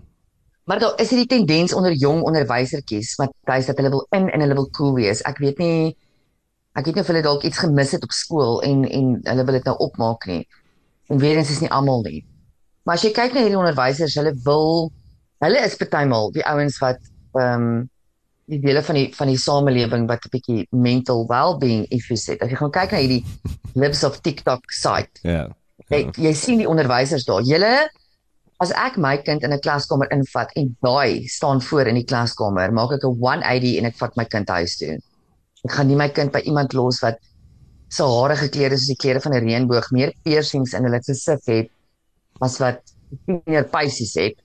Maar 0.67 0.79
daar 0.83 0.99
is 0.99 1.09
hierdie 1.13 1.29
tendens 1.31 1.73
onder 1.73 1.93
jong 1.95 2.21
onderwysertjies 2.27 3.15
wat 3.21 3.31
tuis 3.47 3.69
dat 3.69 3.77
hulle 3.79 3.89
wil 3.93 4.05
in 4.11 4.27
en 4.29 4.43
hulle 4.43 4.57
wil 4.57 4.69
cool 4.75 4.93
wees. 4.99 5.21
Ek 5.23 5.39
weet 5.43 5.61
nie 5.63 5.95
ek 6.77 6.85
weet 6.85 6.97
nie 6.99 7.01
of 7.01 7.07
hulle 7.09 7.23
dalk 7.25 7.43
iets 7.47 7.57
gemis 7.63 7.93
het 7.95 8.03
op 8.05 8.11
skool 8.13 8.59
en 8.67 8.83
en 8.85 9.13
hulle 9.23 9.45
wil 9.47 9.55
dit 9.57 9.69
nou 9.69 9.75
opmaak 9.87 10.27
nie. 10.29 10.43
En 11.09 11.21
weer 11.23 11.37
eens 11.39 11.49
is 11.53 11.61
nie 11.63 11.71
almal 11.71 12.03
nie. 12.03 12.25
Maar 12.83 12.99
as 12.99 13.05
jy 13.07 13.13
kyk 13.15 13.33
na 13.33 13.45
hierdie 13.45 13.59
onderwysers, 13.59 14.15
hulle 14.19 14.33
wil 14.45 14.91
hulle 15.43 15.61
is 15.65 15.77
partymal 15.79 16.31
die 16.35 16.43
ouens 16.45 16.79
wat 16.83 16.99
ehm 17.37 17.53
um, 17.67 17.85
die 18.47 18.59
dele 18.63 18.79
van 18.83 18.95
die 18.95 19.07
van 19.15 19.27
die 19.27 19.39
samelewing 19.43 20.05
wat 20.07 20.23
'n 20.25 20.31
bietjie 20.31 20.67
mental 20.71 21.25
well-being 21.27 21.85
issues 21.91 22.27
het. 22.27 22.41
As 22.41 22.49
jy 22.49 22.55
gaan 22.55 22.71
kyk 22.71 22.91
na 22.91 22.97
hierdie 23.03 23.23
Libs 23.75 24.03
of 24.03 24.19
TikTok 24.21 24.71
site, 24.71 25.19
Ja. 25.23 25.47
jy, 25.89 26.09
jy 26.15 26.33
sien 26.33 26.57
die 26.57 26.67
onderwysers 26.69 27.25
daar. 27.25 27.41
Julle 27.43 27.89
as 28.63 28.71
ek 28.73 28.97
my 28.97 29.17
kind 29.21 29.43
in 29.43 29.53
'n 29.53 29.61
klaskamer 29.61 30.07
invat 30.11 30.51
en 30.55 30.75
daai 30.81 31.27
staan 31.27 31.61
voor 31.61 31.87
in 31.87 31.95
die 31.95 32.09
klaskamer, 32.11 32.71
maak 32.73 32.91
ek 32.91 33.03
'n 33.03 33.17
180 33.21 33.77
en 33.77 33.85
ek 33.85 33.97
vat 33.97 34.17
my 34.17 34.25
kind 34.25 34.49
huis 34.49 34.77
toe. 34.77 34.97
Ek 35.65 35.71
gaan 35.71 35.87
nie 35.87 35.95
my 35.95 36.09
kind 36.09 36.31
by 36.31 36.39
iemand 36.39 36.73
los 36.73 37.01
wat 37.01 37.17
se 37.89 38.03
hare 38.03 38.35
gekleed 38.35 38.71
is 38.71 38.81
soos 38.81 38.95
die 38.95 39.01
kleure 39.03 39.21
van 39.21 39.33
'n 39.33 39.45
reënboog, 39.45 39.91
meer 39.91 40.13
piercings 40.23 40.73
in 40.73 40.83
hulle 40.83 40.99
gesig 40.99 41.39
het 41.45 41.69
as 42.41 42.59
wat 42.59 42.81
tiener 43.25 43.63
pysies 43.63 44.15
het. 44.15 44.37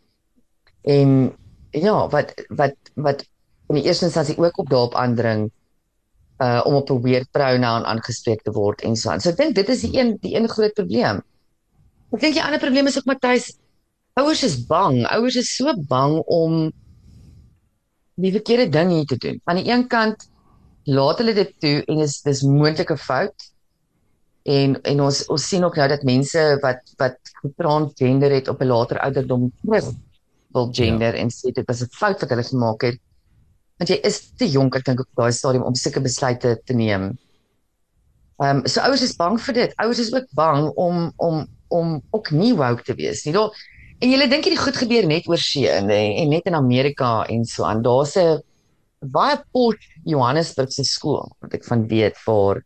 En 0.85 1.33
ja, 1.71 2.09
wat 2.09 2.35
wat 2.51 2.77
wat 2.95 3.25
in 3.69 3.81
die 3.81 3.85
eerste 3.85 4.07
instansie 4.07 4.39
ook 4.39 4.59
op 4.59 4.69
daarop 4.69 4.95
aandring 4.95 5.51
uh 6.43 6.61
om 6.67 6.75
op 6.75 6.91
'n 6.91 7.03
weird 7.03 7.31
pronoun 7.31 7.85
aangespreek 7.85 8.43
te 8.43 8.53
word 8.53 8.83
en 8.83 8.97
so 8.97 9.11
aan. 9.11 9.21
So 9.21 9.31
ek 9.31 9.37
dink 9.37 9.55
dit 9.55 9.69
is 9.69 9.81
die 9.81 9.99
een 9.99 10.19
die 10.21 10.37
een 10.37 10.49
groot 10.49 10.75
probleem. 10.75 11.23
Ek 12.13 12.21
dink 12.21 12.35
die 12.35 12.45
ander 12.45 12.61
probleem 12.61 12.87
is 12.87 12.99
ook 12.99 13.05
Matthys, 13.05 13.57
ouers 14.21 14.43
is 14.43 14.57
bang. 14.67 15.05
Ouers 15.07 15.37
is 15.37 15.51
so 15.57 15.73
bang 15.89 16.19
om 16.27 16.73
die 18.21 18.33
verkeerde 18.35 18.69
ding 18.73 18.93
hier 18.93 19.09
te 19.09 19.17
doen. 19.17 19.41
Aan 19.45 19.63
die 19.63 19.71
een 19.71 19.87
kant 19.89 20.29
laat 20.85 21.23
hulle 21.23 21.35
dit 21.37 21.53
toe 21.63 21.79
en 21.87 22.03
is 22.05 22.21
dis 22.27 22.45
moontlike 22.45 22.97
fout. 23.01 23.49
En 24.43 24.77
en 24.91 25.05
ons 25.07 25.23
ons 25.31 25.49
sien 25.49 25.65
ook 25.65 25.79
nou 25.79 25.89
dat 25.89 26.05
mense 26.07 26.43
wat 26.63 26.95
wat 26.99 27.19
transgender 27.57 28.35
het 28.35 28.49
op 28.49 28.61
'n 28.61 28.73
later 28.73 28.99
ouderdom 28.99 29.53
terug 29.63 29.93
wil 30.53 30.69
gender 30.73 31.15
ja. 31.15 31.21
en 31.23 31.31
sê 31.31 31.53
dit 31.55 31.67
was 31.67 31.83
'n 31.83 31.91
fout 31.91 32.21
wat 32.21 32.31
hulle 32.31 32.45
gemaak 32.45 32.83
het. 32.83 32.99
Want 33.79 33.89
jy 33.89 33.99
is 34.03 34.33
te 34.37 34.47
jonk 34.47 34.77
ek 34.77 34.85
dink 34.85 35.01
op 35.01 35.09
daai 35.15 35.33
stadium 35.33 35.65
om 35.65 35.75
sulke 35.75 36.01
besluite 36.01 36.61
te 36.65 36.75
neem. 36.75 37.19
Ehm 38.43 38.57
um, 38.57 38.67
so 38.67 38.81
ouers 38.81 39.03
is 39.03 39.17
bang 39.17 39.41
vir 39.41 39.55
dit. 39.55 39.73
Ouers 39.77 39.99
is 39.99 40.13
ook 40.13 40.29
bang 40.35 40.69
om 40.75 41.13
om 41.17 41.47
om 41.69 42.03
ook 42.11 42.31
nie 42.31 42.55
woke 42.55 42.83
te 42.83 42.95
wees 42.95 43.25
nie. 43.25 43.33
Daar 43.33 43.51
en 44.03 44.11
jy 44.11 44.27
dink 44.29 44.45
hierdie 44.49 44.61
goed 44.61 44.77
gebeur 44.77 45.07
net 45.07 45.29
oor 45.31 45.39
see 45.41 45.69
en, 45.71 45.91
en 45.91 46.29
net 46.33 46.49
in 46.51 46.57
Amerika 46.59 47.23
en 47.31 47.45
so 47.47 47.65
aan. 47.69 47.83
Daar's 47.85 48.17
'n 48.19 48.43
baie 49.15 49.39
Port 49.53 49.83
Johannesburgse 50.05 50.85
skool 50.85 51.31
wat 51.41 51.55
ek 51.55 51.65
van 51.65 51.87
weet 51.89 52.19
waar 52.27 52.63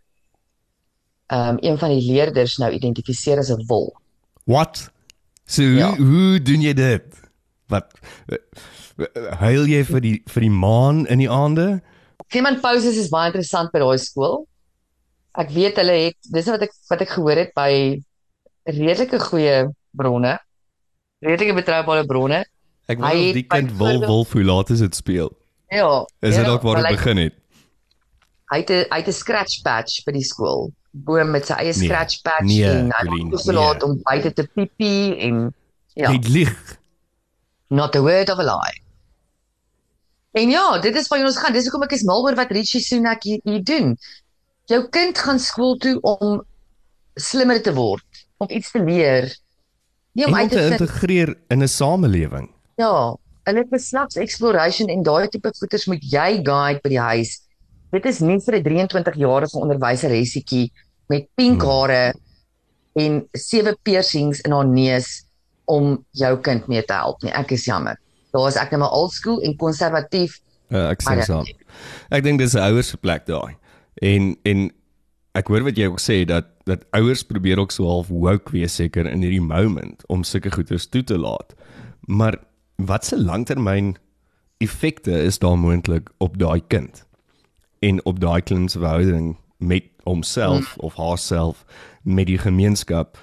ehm 1.28 1.56
um, 1.56 1.58
een 1.60 1.78
van 1.78 1.90
die 1.90 2.04
leerders 2.06 2.58
nou 2.58 2.70
identifiseer 2.72 3.38
as 3.38 3.50
'n 3.50 3.64
wol. 3.66 3.92
What? 4.44 4.90
So 5.46 5.62
hoe, 5.62 5.78
Ja. 5.78 5.96
hoe 5.96 6.40
doen 6.42 6.60
jy 6.62 6.72
dit? 6.74 7.04
Wat 7.68 7.92
huil 9.40 9.66
jy 9.66 9.84
vir 9.84 10.00
die 10.00 10.22
vir 10.26 10.40
die 10.40 10.50
maan 10.50 11.06
in 11.06 11.18
die 11.18 11.30
aande? 11.30 11.82
Clement 12.30 12.60
Poses 12.62 12.96
is 12.96 13.10
baie 13.10 13.26
interessant 13.30 13.72
by 13.72 13.78
daai 13.78 13.98
skool. 13.98 14.46
Ek 15.36 15.50
weet 15.50 15.76
hulle 15.76 15.92
het 16.06 16.16
dis 16.32 16.46
wat 16.46 16.62
ek 16.62 16.72
wat 16.90 17.00
ek 17.00 17.08
gehoor 17.08 17.36
het 17.36 17.52
by 17.54 18.02
redelike 18.66 19.18
goeie 19.20 19.66
bronne. 19.92 20.38
Redelike 21.24 21.54
betroubare 21.56 22.04
bronne. 22.06 22.42
Ek 22.86 22.98
Hy 23.00 23.02
wou 23.02 23.16
het 23.24 23.34
die 23.40 23.46
kind 23.50 23.72
wil 23.80 24.00
wolf 24.06 24.32
hoe 24.36 24.44
laat 24.44 24.70
is 24.70 24.82
dit 24.84 24.94
speel? 24.94 25.30
Ja. 25.72 26.04
Is 26.20 26.34
ja, 26.36 26.42
dit 26.42 26.46
dalk 26.46 26.62
waar 26.62 26.76
dit 26.82 26.86
hy- 26.86 26.94
begin 26.94 27.16
het? 27.24 27.34
Hy 28.52 28.58
het 28.62 28.68
hy 28.92 28.98
het 29.00 29.08
'n 29.08 29.12
scratch 29.12 29.62
patch 29.62 30.04
by 30.06 30.12
die 30.12 30.22
skool. 30.24 30.70
Boom 30.92 31.30
met 31.30 31.46
sy 31.46 31.52
eie 31.54 31.72
Nee, 31.74 31.88
scratch 31.88 32.22
patch 32.22 32.44
nee, 32.46 32.64
en 32.64 32.92
hy 32.92 33.04
Colleen, 33.06 33.26
het 33.26 33.34
toegelaat 33.34 33.80
nee. 33.82 33.90
om 33.90 34.00
buite 34.02 34.32
te 34.32 34.46
piepie 34.54 35.16
en 35.16 35.54
ja, 35.94 36.10
Jy 36.12 36.18
lieg. 36.28 36.78
not 37.68 37.96
a 37.96 38.00
word 38.00 38.30
of 38.30 38.38
a 38.38 38.42
lie. 38.44 38.80
En 40.32 40.50
ja, 40.50 40.78
dit 40.78 40.94
is 40.94 41.08
waar 41.08 41.24
ons 41.24 41.36
gaan. 41.38 41.52
Dis 41.52 41.64
hoekom 41.64 41.82
ek 41.82 41.92
is 41.92 42.02
mal 42.04 42.22
oor 42.22 42.34
wat 42.34 42.50
Richie 42.50 42.80
Sunak 42.80 43.22
hier, 43.22 43.40
hier 43.44 43.62
doen. 43.64 43.96
Jou 44.66 44.88
kind 44.88 45.18
gaan 45.18 45.38
skool 45.38 45.76
toe 45.76 46.00
om 46.00 46.42
slimmer 47.14 47.62
te 47.62 47.72
word, 47.74 48.04
om 48.36 48.46
iets 48.50 48.70
te 48.70 48.82
leer. 48.84 49.36
Nie 50.16 50.24
En 50.24 50.32
om 50.32 50.38
uit 50.38 50.50
te 50.50 50.58
vind 50.58 50.80
integreer 50.80 51.34
in 51.52 51.62
'n 51.62 51.68
samelewing. 51.68 52.48
Ja, 52.80 53.16
hulle 53.44 53.58
het 53.58 53.68
geslags 53.70 54.16
exploration 54.16 54.88
en 54.88 55.02
daai 55.02 55.28
tipe 55.28 55.52
goeders 55.58 55.86
moet 55.86 56.02
jy 56.02 56.40
guide 56.42 56.80
by 56.82 56.88
die 56.88 57.00
huis. 57.00 57.40
Dit 57.92 58.06
is 58.06 58.20
nie 58.20 58.40
vir 58.40 58.54
'n 58.56 58.62
23-jarige 58.64 59.58
onderwyser 59.58 60.10
hessietjie 60.10 60.72
met 61.08 61.28
pink 61.34 61.62
Hmm. 61.62 61.70
hare 61.70 62.14
en 62.94 63.28
sewe 63.32 63.76
piercings 63.82 64.40
in 64.40 64.52
haar 64.52 64.66
neus 64.66 65.24
om 65.64 66.04
jou 66.10 66.36
kind 66.40 66.66
mee 66.68 66.82
te 66.82 66.92
help 66.92 67.22
nie. 67.22 67.32
Ek 67.32 67.50
is 67.50 67.64
jammer. 67.64 67.96
Daar 68.32 68.48
is 68.48 68.56
ek 68.56 68.70
net 68.70 68.80
maar 68.80 68.92
old 68.92 69.12
school 69.12 69.40
en 69.40 69.56
konservatief. 69.56 70.40
Uh, 70.70 70.90
ek 70.90 71.02
sê 71.02 71.22
saam. 71.22 71.44
Ek 72.10 72.22
dink 72.22 72.38
dis 72.38 72.54
'n 72.54 72.58
ouers 72.58 72.88
se 72.88 72.96
plek 72.96 73.26
daai. 73.26 73.56
En 74.02 74.36
en 74.44 74.70
ek 75.36 75.50
hoor 75.52 75.66
wat 75.66 75.78
jy 75.78 75.88
ook 75.90 76.00
sê 76.02 76.22
dat 76.28 76.52
dat 76.66 76.82
ouers 76.96 77.22
probeer 77.22 77.60
ook 77.62 77.70
so 77.74 77.86
half 77.86 78.08
woke 78.10 78.50
wees 78.54 78.74
seker 78.74 79.06
in 79.06 79.22
hierdie 79.22 79.44
moment 79.44 80.02
om 80.10 80.24
sulke 80.26 80.50
goeders 80.50 80.88
toe 80.90 81.04
te 81.06 81.18
laat. 81.18 81.54
Maar 82.10 82.40
wat 82.76 83.04
se 83.06 83.18
langtermyn 83.18 83.94
effekte 84.58 85.12
is 85.12 85.38
daar 85.38 85.58
moontlik 85.58 86.10
op 86.18 86.38
daai 86.38 86.60
kind 86.68 87.04
en 87.84 88.04
op 88.04 88.20
daai 88.20 88.40
kind 88.42 88.70
se 88.70 88.78
verhouding 88.78 89.36
met 89.58 89.84
homself 90.04 90.74
hmm. 90.74 90.84
of 90.88 90.94
haarself 90.94 91.64
met 92.02 92.26
die 92.26 92.38
gemeenskap 92.38 93.18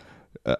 uh, 0.45 0.55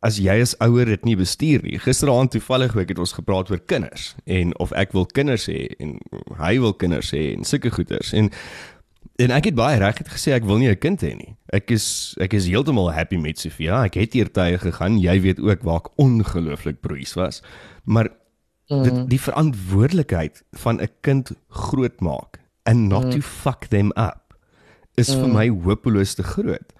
as 0.00 0.18
jy 0.18 0.40
as 0.42 0.56
ouer 0.64 0.90
dit 0.90 1.04
nie 1.04 1.16
bestuur 1.16 1.62
nie. 1.62 1.78
Gisteraand 1.78 2.34
toevallig 2.34 2.76
ek 2.76 2.94
het 2.94 3.02
ons 3.02 3.14
gepraat 3.16 3.50
oor 3.50 3.62
kinders 3.70 4.14
en 4.26 4.56
of 4.58 4.72
ek 4.72 4.92
wil 4.96 5.06
kinders 5.06 5.46
hê 5.50 5.68
en 5.78 5.96
hy 6.42 6.58
wil 6.58 6.74
kinders 6.74 7.12
hê 7.14 7.30
en 7.36 7.46
sulke 7.46 7.72
goeders 7.74 8.12
en 8.12 8.32
en 9.18 9.34
ek 9.34 9.50
het 9.50 9.56
baie 9.58 9.78
reg 9.80 9.98
het 9.98 10.10
gesê 10.12 10.34
ek 10.36 10.46
wil 10.46 10.60
nie 10.62 10.70
'n 10.70 10.78
kind 10.78 11.02
hê 11.02 11.14
nie. 11.16 11.36
Ek 11.52 11.70
is 11.70 12.14
ek 12.20 12.34
is 12.34 12.46
heeltemal 12.46 12.92
happy 12.92 13.16
met 13.16 13.38
Sofia. 13.38 13.84
Ek 13.84 13.94
het 13.94 14.12
hier 14.12 14.30
tye 14.30 14.58
gegaan. 14.58 15.00
Jy 15.00 15.20
weet 15.20 15.40
ook 15.40 15.62
waar 15.62 15.82
ek 15.82 15.90
ongelooflik 15.96 16.80
broeis 16.80 17.14
was. 17.14 17.42
Maar 17.84 18.08
mm. 18.68 18.82
dit 18.82 19.10
die 19.10 19.20
verantwoordelikheid 19.20 20.42
van 20.52 20.80
'n 20.80 20.88
kind 21.00 21.32
grootmaak 21.48 22.38
and 22.62 22.88
not 22.88 23.04
mm. 23.04 23.10
to 23.10 23.20
fuck 23.20 23.66
them 23.68 23.90
up 23.96 24.34
is 24.94 25.14
mm. 25.14 25.20
vir 25.20 25.28
my 25.28 25.48
hopeloos 25.48 26.14
te 26.14 26.22
groot. 26.22 26.72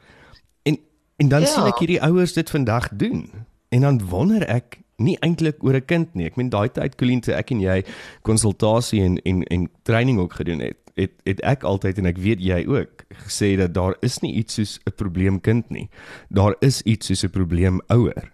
En 0.62 0.78
en 1.16 1.28
dan 1.28 1.40
ja. 1.40 1.46
sien 1.46 1.66
ek 1.66 1.78
hierdie 1.78 2.02
ouers 2.02 2.32
dit 2.32 2.50
vandag 2.50 2.88
doen. 2.92 3.30
En 3.68 3.80
dan 3.80 3.98
wonder 4.08 4.46
ek 4.46 4.78
nie 4.96 5.16
eintlik 5.20 5.62
oor 5.64 5.74
'n 5.74 5.84
kind 5.84 6.14
nie. 6.14 6.26
Ek 6.26 6.36
meen 6.36 6.50
daai 6.50 6.68
tyd 6.68 6.94
Colleen 6.94 7.20
toe 7.20 7.34
ek 7.34 7.50
en 7.50 7.60
jy 7.60 7.84
konsultasie 8.22 9.02
en 9.02 9.18
en 9.22 9.42
en 9.42 9.70
training 9.82 10.18
ook 10.18 10.32
gedoen 10.32 10.60
het. 10.60 10.76
Het 10.98 11.14
het 11.28 11.40
ek 11.46 11.62
altyd 11.62 12.00
en 12.02 12.10
ek 12.10 12.18
weet 12.18 12.42
jy 12.42 12.64
ook 12.66 13.04
gesê 13.26 13.52
dat 13.60 13.74
daar 13.76 13.94
is 14.02 14.18
nie 14.24 14.34
iets 14.40 14.58
soos 14.58 14.78
'n 14.84 14.96
probleem 14.98 15.40
kind 15.40 15.70
nie. 15.70 15.88
Daar 16.28 16.56
is 16.60 16.82
iets 16.82 17.06
soos 17.06 17.24
'n 17.24 17.30
probleem 17.30 17.80
ouer. 17.88 18.32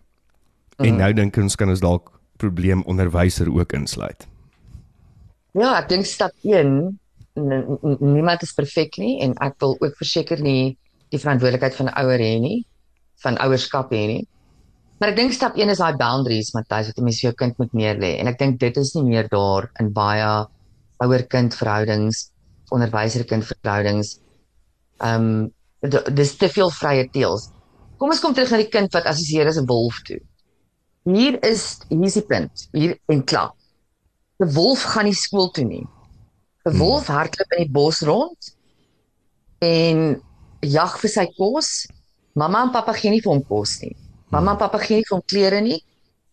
En 0.79 0.95
mm. 0.95 0.99
nou 0.99 1.13
dink 1.13 1.37
ons 1.37 1.57
kan 1.57 1.69
ons 1.69 1.81
dalk 1.81 2.11
probleem 2.37 2.83
onderwyser 2.83 3.53
ook 3.53 3.73
insluit. 3.73 4.27
Ja, 5.53 5.79
ek 5.79 5.89
dink 5.89 6.07
stap 6.07 6.33
1 6.43 6.99
niemand 7.35 8.43
is 8.43 8.55
perfek 8.55 8.99
nie 8.99 9.19
en 9.25 9.35
ek 9.43 9.59
wil 9.63 9.77
ook 9.81 9.97
verseker 9.99 10.41
nie 10.43 10.77
die 11.11 11.19
verantwoordelikheid 11.19 11.75
van 11.79 11.91
ouer 11.99 12.23
hê 12.23 12.39
nie, 12.43 12.65
van 13.23 13.39
ouerskap 13.43 13.91
hê 13.95 14.05
nie. 14.11 14.23
Maar 14.99 15.13
ek 15.13 15.19
dink 15.19 15.35
stap 15.35 15.59
1 15.59 15.73
is 15.75 15.83
daai 15.83 15.99
boundaries, 15.99 16.53
Matthys, 16.55 16.91
wat 16.91 16.99
jy 16.99 17.05
mens 17.05 17.23
jou 17.23 17.33
kind 17.39 17.59
moet 17.59 17.75
neerlê 17.75 18.15
en 18.21 18.31
ek 18.31 18.39
dink 18.39 18.61
dit 18.63 18.79
is 18.79 18.95
nie 18.95 19.05
meer 19.09 19.29
daar 19.33 19.69
in 19.83 19.91
baie 19.95 20.31
ouer-kind 21.03 21.57
verhoudings, 21.59 22.31
onderwyser-kind 22.71 23.45
verhoudings. 23.47 24.19
Ehm 25.03 25.29
um, 25.29 25.53
dis 26.17 26.37
te 26.41 26.49
veel 26.49 26.71
vrye 26.73 27.09
teels. 27.13 27.51
Kom 28.01 28.11
ons 28.11 28.21
kom 28.21 28.33
terug 28.33 28.51
na 28.51 28.63
die 28.63 28.71
kind 28.73 28.93
wat 28.97 29.05
assosieer 29.11 29.51
as 29.51 29.59
'n 29.61 29.67
wolf 29.69 30.01
toe. 30.09 30.21
Hier 31.05 31.37
is 31.45 31.81
hier's 31.91 32.17
die 32.17 32.25
punt, 32.25 32.69
hier 32.73 32.97
en 33.13 33.25
klaar. 33.25 33.53
'n 34.41 34.53
Wolf 34.55 34.83
gaan 34.83 35.05
nie 35.05 35.15
skool 35.15 35.51
toe 35.51 35.65
nie. 35.65 35.85
'n 35.85 36.71
hmm. 36.71 36.79
wolf 36.79 37.07
hardloop 37.07 37.53
in 37.53 37.67
die 37.67 37.73
bos 37.73 38.01
rond 38.03 38.57
en 39.61 40.23
jag 40.61 40.99
vir 41.01 41.11
sy 41.11 41.27
kos. 41.37 41.87
Mamma 42.35 42.63
en 42.65 42.73
pappa 42.73 42.93
gee 42.93 43.11
nie 43.11 43.21
vir 43.21 43.33
hom 43.33 43.45
kos 43.45 43.81
nie. 43.83 43.97
Mamma 44.33 44.53
en 44.53 44.59
pappa 44.59 44.79
gee 44.79 44.97
nie 44.97 45.05
vir 45.09 45.17
hom 45.19 45.27
klere 45.27 45.61
nie 45.61 45.81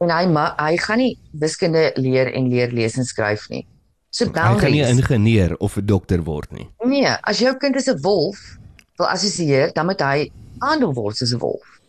en 0.02 0.10
hy 0.10 0.24
hy 0.58 0.78
gaan 0.78 0.98
nie 0.98 1.18
wiskunde 1.34 1.92
leer 1.98 2.32
en 2.34 2.50
leer 2.50 2.72
lees 2.72 2.98
en 2.98 3.06
skryf 3.06 3.50
nie. 3.50 3.68
So 4.12 4.28
dan 4.28 4.60
kan 4.60 4.74
jy 4.76 4.84
'n 4.84 4.98
ingenieur 4.98 5.56
of 5.58 5.78
'n 5.78 5.86
dokter 5.86 6.24
word 6.24 6.52
nie. 6.52 6.68
Nee, 6.84 7.08
as 7.24 7.40
jou 7.40 7.56
kind 7.58 7.76
is 7.76 7.88
'n 7.88 8.02
wolf, 8.02 8.58
wil 8.98 9.08
assosieer, 9.08 9.72
dan 9.74 9.86
moet 9.86 10.02
hy 10.02 10.32
aandeel 10.60 10.94
word 10.94 11.18
soos 11.18 11.34
'n 11.34 11.40
wolf. 11.40 11.80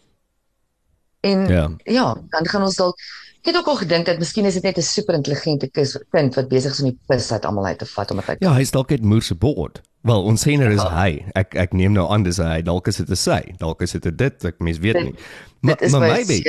En 1.21 1.47
ja, 1.47 1.71
ja 1.85 2.15
dan 2.31 2.47
gaan 2.47 2.63
ons 2.63 2.77
dalk 2.77 2.97
Ek 3.43 3.49
het 3.51 3.57
ook 3.57 3.67
al 3.67 3.77
gedink 3.77 4.07
dat 4.07 4.21
miskien 4.23 4.45
is 4.47 4.55
dit 4.55 4.63
net 4.63 4.77
'n 4.79 4.83
super 4.83 5.15
intelligente 5.15 5.71
kind 6.11 6.35
wat 6.35 6.49
besig 6.49 6.73
is 6.73 6.81
om 6.81 6.91
die 6.91 6.99
pis 7.07 7.33
uit 7.33 7.45
almal 7.45 7.67
uit 7.67 7.79
te 7.79 7.87
vat 7.87 8.11
omdat 8.11 8.27
hy 8.27 8.37
Ja, 8.39 8.55
hy's 8.55 8.71
dalk 8.71 8.91
net 8.91 9.03
moer 9.03 9.23
se 9.23 9.35
boord. 9.35 9.81
Wel, 10.03 10.23
ons 10.23 10.41
sien 10.41 10.61
er 10.61 10.71
is 10.71 10.83
ja. 10.83 11.03
hy. 11.03 11.25
Ek 11.35 11.55
ek 11.55 11.73
neem 11.73 11.93
nou 11.93 12.09
aan 12.11 12.23
dis 12.23 12.37
hy. 12.37 12.63
Dalk 12.63 12.87
is 12.87 12.97
dit 12.97 13.11
'n 13.11 13.17
sy. 13.17 13.55
Dalk 13.59 13.83
is 13.83 13.91
dit 13.91 14.19
dit, 14.19 14.45
ek 14.45 14.59
mens 14.59 14.79
weet 14.79 15.03
nie. 15.03 15.15
Maar 15.61 15.77
maar 15.91 16.01
maybe 16.01 16.43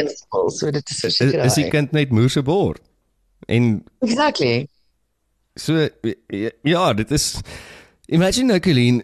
so 0.47 0.71
dit 0.71 0.89
is 0.89 0.99
verseker. 0.99 1.43
Is 1.45 1.55
hy 1.55 1.69
kind 1.69 1.91
net 1.91 2.09
moer 2.09 2.29
se 2.29 2.41
boord? 2.41 2.81
En 3.47 3.83
Exactly. 3.99 4.67
So 5.55 5.88
ja, 6.63 6.93
dit 6.93 7.12
is 7.12 7.41
Imagine 8.05 8.48
nou 8.48 8.60
Colleen, 8.60 9.03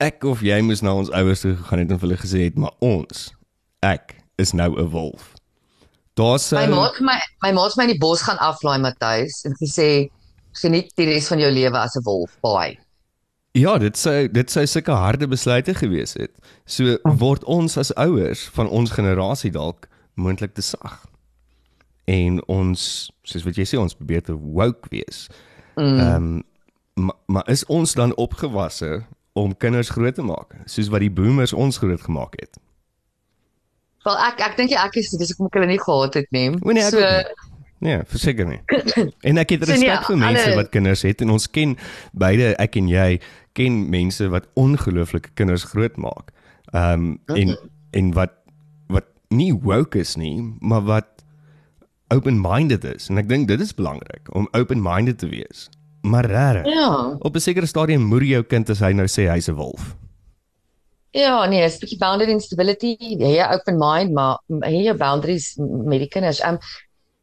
ek 0.00 0.24
of 0.24 0.40
jy 0.40 0.56
moes 0.64 0.80
na 0.80 0.94
ons 0.96 1.10
ouers 1.12 1.42
toe 1.44 1.52
gegaan 1.58 1.82
het 1.84 1.92
en 1.92 2.00
hulle 2.00 2.16
gesê 2.16 2.46
het, 2.48 2.56
maar 2.56 2.72
ons 2.80 3.28
ek 3.84 4.16
is 4.40 4.52
nou 4.56 4.72
'n 4.80 4.88
wolf. 4.90 5.34
Daar's 6.16 6.50
my 6.52 6.66
maat 6.66 7.00
my 7.00 7.18
my 7.42 7.52
maat 7.52 7.76
my 7.76 7.84
in 7.84 7.92
die 7.92 8.00
bos 8.00 8.22
gaan 8.22 8.40
aflaai 8.40 8.78
Matthys 8.80 9.44
en 9.44 9.54
gesê 9.60 10.08
geniet 10.62 10.90
die 10.96 11.06
res 11.06 11.28
van 11.28 11.38
jou 11.38 11.50
lewe 11.52 11.78
as 11.78 11.96
'n 11.96 12.04
wolf 12.04 12.32
baie. 12.40 12.78
Ja, 13.52 13.78
dit 13.78 13.96
sou 13.96 14.28
dit 14.28 14.50
sou 14.50 14.66
sulke 14.66 14.92
harde 14.92 15.28
besluite 15.28 15.74
gewees 15.74 16.14
het. 16.14 16.32
So 16.66 16.96
word 17.04 17.44
ons 17.44 17.76
as 17.76 17.94
ouers 17.94 18.48
van 18.56 18.68
ons 18.68 18.90
generasie 18.90 19.50
dalk 19.50 19.88
moontlik 20.14 20.54
te 20.54 20.62
sag. 20.62 21.06
En 22.06 22.40
ons 22.46 23.10
soos 23.22 23.44
wat 23.44 23.56
jy 23.56 23.64
sê 23.64 23.78
ons 23.78 23.94
probeer 23.94 24.22
te 24.22 24.32
woke 24.32 24.88
wees. 24.90 25.28
Mm. 25.74 25.98
Ehm 25.98 26.22
mm. 26.22 26.34
um, 26.34 26.42
maar, 27.00 27.16
maar 27.26 27.48
is 27.48 27.66
ons 27.66 27.94
dan 27.94 28.14
opgewasse 28.14 29.02
om 29.32 29.56
kinders 29.56 29.88
groot 29.88 30.14
te 30.14 30.22
maak 30.22 30.56
soos 30.64 30.88
wat 30.92 31.00
die 31.00 31.10
boomers 31.10 31.52
ons 31.52 31.78
groot 31.78 32.00
gemaak 32.00 32.34
het? 32.40 32.58
Wel 34.04 34.18
ek 34.26 34.40
ek 34.40 34.56
dink 34.56 34.74
ek 34.76 34.98
is 35.00 35.12
dis 35.16 35.32
ek 35.32 35.38
moet 35.38 35.54
hulle 35.54 35.70
nie 35.70 35.80
gehad 35.80 36.18
het 36.18 36.28
nie. 36.30 36.50
Nee, 36.50 36.90
so 36.90 37.04
Nee, 37.80 38.02
verseker 38.04 38.44
nie. 38.44 38.60
En 39.28 39.40
ek 39.40 39.54
het 39.54 39.62
respek 39.64 39.80
so, 39.80 39.86
nee, 39.86 40.00
vir 40.04 40.18
mense 40.20 40.48
alle... 40.50 40.56
wat 40.58 40.68
kinders 40.68 41.02
het 41.06 41.22
en 41.24 41.30
ons 41.32 41.46
ken 41.48 41.78
beide 42.12 42.52
ek 42.60 42.76
en 42.76 42.90
jy 42.92 43.08
ken 43.56 43.86
mense 43.92 44.28
wat 44.32 44.50
ongelooflike 44.60 45.32
kinders 45.34 45.64
grootmaak. 45.72 46.34
Ehm 46.74 47.06
um, 47.08 47.38
en 47.40 47.56
en 47.96 48.12
wat 48.18 48.36
wat 48.92 49.08
nie 49.32 49.54
woke 49.56 50.04
is 50.04 50.16
nie, 50.20 50.36
maar 50.60 50.84
wat 50.84 51.19
open-minded 52.14 52.84
is 52.84 53.08
en 53.08 53.18
ek 53.22 53.28
dink 53.30 53.48
dit 53.48 53.60
is 53.60 53.74
belangrik 53.74 54.28
om 54.34 54.48
open-minded 54.58 55.18
te 55.18 55.28
wees. 55.30 55.68
Maar 56.02 56.26
rare. 56.30 56.64
Ja. 56.64 57.16
Op 57.18 57.34
'n 57.34 57.40
sekere 57.40 57.66
stadium 57.66 58.02
moer 58.02 58.24
jou 58.24 58.42
kind 58.42 58.70
as 58.70 58.80
hy 58.80 58.92
nou 58.92 59.06
sê 59.06 59.28
hy's 59.28 59.48
'n 59.48 59.54
wolf. 59.54 59.96
Ja, 61.10 61.46
nee, 61.46 61.64
'n 61.64 61.78
bietjie 61.80 61.98
bounded 61.98 62.28
instability. 62.28 62.96
Jy 62.98 63.34
ja, 63.34 63.52
open 63.52 63.78
mind, 63.78 64.12
maar 64.12 64.38
jy 64.46 64.82
jou 64.84 64.96
boundaries 64.96 65.56
met 65.58 65.98
die 65.98 66.08
kinders. 66.08 66.42
Um 66.44 66.58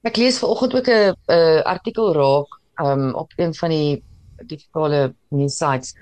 ek 0.03 0.17
lees 0.17 0.39
vanoggend 0.39 0.75
ook 0.75 0.88
'n 0.88 1.15
uh, 1.27 1.62
artikel 1.63 2.13
raak 2.13 2.60
um 2.84 3.15
op 3.15 3.32
een 3.36 3.53
van 3.53 3.70
die 3.70 4.03
digitale 4.46 5.15
news 5.29 5.58
sites. 5.58 5.96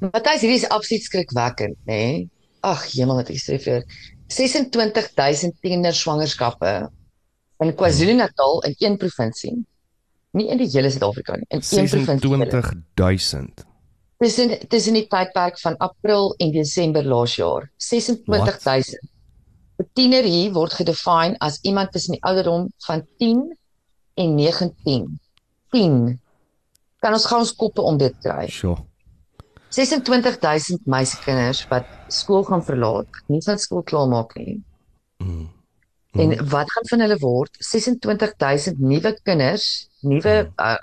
Wat 0.00 0.26
hy 0.26 0.38
sê 0.38 0.48
is 0.48 0.68
absoluut 0.68 1.02
skrikwekkend, 1.02 1.76
nê? 1.84 1.84
Nee? 1.84 2.28
Ag, 2.60 2.86
jemmel, 2.86 3.16
dit 3.16 3.30
is 3.30 3.64
vir 3.64 3.84
26000 4.26 5.54
tiener 5.60 5.94
swangerskappe 5.94 6.90
in 7.60 7.74
KwaZulu-Natal 7.76 8.62
in 8.68 8.76
een 8.78 8.96
provinsie. 9.00 9.56
Nie 10.36 10.48
in 10.52 10.60
die 10.60 10.68
hele 10.70 10.90
Suid-Afrika 10.90 11.36
nie, 11.36 11.48
in 11.48 11.60
een 11.60 11.88
provinsie. 11.88 12.20
26000 12.20 13.68
tussen 14.20 14.68
tussen 14.68 14.96
die 14.98 15.06
tydperk 15.08 15.58
van 15.60 15.76
April 15.80 16.34
en 16.44 16.52
Desember 16.52 17.04
laas 17.04 17.36
jaar 17.40 17.70
26000 17.76 19.00
'n 19.80 19.88
tiener 19.96 20.24
hier 20.24 20.52
word 20.52 20.72
gedefine 20.72 21.38
as 21.38 21.58
iemand 21.62 21.92
tussen 21.92 22.12
die 22.12 22.22
ouderdom 22.22 22.68
van 22.86 23.06
10 23.18 23.56
en 24.14 24.34
19 24.34 25.20
10 25.70 26.20
kan 27.00 27.12
ons 27.12 27.24
gaan 27.24 27.38
ons 27.46 27.54
koppe 27.56 27.80
om 27.80 27.96
dit 27.96 28.16
kry 28.20 28.48
sure 28.48 28.84
26000 29.70 30.84
meisekinders 30.84 31.64
wat 31.72 31.88
skool 32.08 32.44
gaan 32.44 32.64
verlaat 32.64 33.22
nie 33.26 33.40
van 33.46 33.58
skool 33.58 33.82
klaar 33.82 34.08
maak 34.08 34.36
nie 34.36 34.60
mm. 35.24 35.48
En 36.18 36.32
wat 36.50 36.70
gaan 36.70 36.86
van 36.90 37.00
hulle 37.00 37.18
word 37.22 37.56
26000 37.58 38.78
nuwe 38.78 39.12
kinders 39.22 39.66
nuwe 40.00 40.34
mm. 40.42 40.52
uh, 40.56 40.76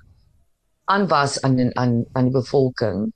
aanwas 0.88 1.41
aan 1.41 1.60
aan 1.75 2.05
aan 2.15 2.29
die 2.29 2.31
bevolking 2.31 3.10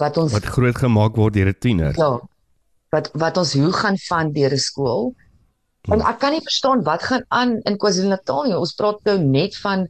wat 0.00 0.16
ons 0.16 0.32
wat 0.32 0.48
groot 0.56 0.78
gemaak 0.80 1.16
word 1.20 1.36
deur 1.36 1.52
'n 1.52 1.58
tiener. 1.60 1.92
Ja. 1.96 2.20
Wat 2.94 3.10
wat 3.12 3.36
ons 3.36 3.52
hoe 3.52 3.72
gaan 3.72 3.98
van 4.08 4.32
deur 4.32 4.52
'n 4.52 4.64
skool? 4.68 5.14
En 5.92 6.00
ek 6.00 6.18
kan 6.18 6.32
nie 6.32 6.42
verstaan 6.42 6.82
wat 6.82 7.02
gaan 7.02 7.24
aan 7.28 7.60
in 7.68 7.76
KwaZulu-Natal. 7.76 8.56
Ons 8.58 8.74
praat 8.74 9.04
nou 9.04 9.18
net 9.18 9.56
van 9.56 9.86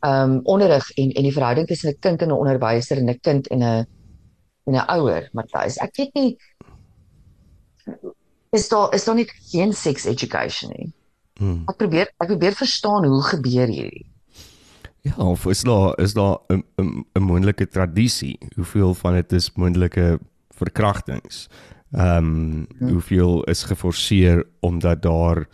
ehm 0.00 0.30
um, 0.30 0.40
onderrig 0.44 0.90
en 0.90 1.12
en 1.12 1.22
die 1.22 1.32
verhouding 1.32 1.66
tussen 1.66 1.90
'n 1.90 1.98
kind 2.00 2.22
en 2.22 2.28
'n 2.28 2.40
onderwyser 2.42 2.96
en 2.98 3.10
'n 3.10 3.20
kind 3.20 3.48
en 3.48 3.62
'n 3.62 3.86
en 4.66 4.74
'n 4.74 4.88
ouer, 4.96 5.28
Matthys. 5.32 5.76
Ek 5.76 5.96
weet 5.96 6.14
nie 6.14 6.36
is 8.52 8.68
daar 8.68 8.94
is 8.94 9.04
daar 9.04 9.14
nie 9.14 9.28
geen 9.50 9.72
sex 9.72 10.04
education 10.06 10.70
nie. 10.76 10.92
Hmm. 11.38 11.62
Ek 11.68 11.76
probeer 11.76 12.08
ek 12.20 12.28
probeer 12.28 12.52
verstaan 12.52 13.04
hoe 13.04 13.22
gebeur 13.22 13.66
hierdie. 13.68 14.06
Ja, 15.02 15.14
of 15.16 15.46
is 15.46 15.62
daar 15.62 15.98
is 16.00 16.14
daar 16.14 16.38
'n 16.50 16.62
'n 16.80 17.04
'n 17.14 17.22
moontlike 17.22 17.68
tradisie? 17.68 18.38
Hoeveel 18.54 18.94
van 18.94 19.12
dit 19.14 19.32
is 19.32 19.52
moontlike 19.54 20.18
verkrachtings? 20.50 21.48
Ehm 21.92 22.16
um, 22.16 22.66
Hmm. 22.78 22.88
hoeveel 22.88 23.44
is 23.44 23.62
geforseer 23.62 24.44
omdat 24.60 25.02
daar 25.02 25.46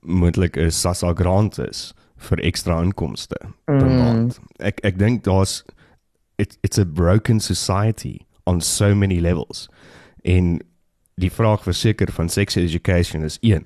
moontlik 0.00 0.56
'n 0.56 0.70
SASSA 0.70 1.12
grant 1.14 1.58
is 1.58 1.94
vir 2.16 2.38
ekstra 2.38 2.82
inkomste 2.82 3.36
per 3.64 3.84
Mm. 3.86 3.96
maand? 3.98 4.38
Ek 4.58 4.78
ek 4.84 4.98
dink 4.98 5.24
daar's 5.24 5.64
it, 6.38 6.58
it's 6.62 6.78
a 6.78 6.84
broken 6.84 7.40
society 7.40 8.18
on 8.44 8.60
so 8.60 8.94
many 8.94 9.20
levels. 9.20 9.68
En 10.24 10.60
die 11.16 11.32
vraag 11.32 11.62
verseker 11.64 12.10
van 12.12 12.28
sex 12.28 12.56
education 12.60 13.24
is 13.24 13.38
een, 13.40 13.64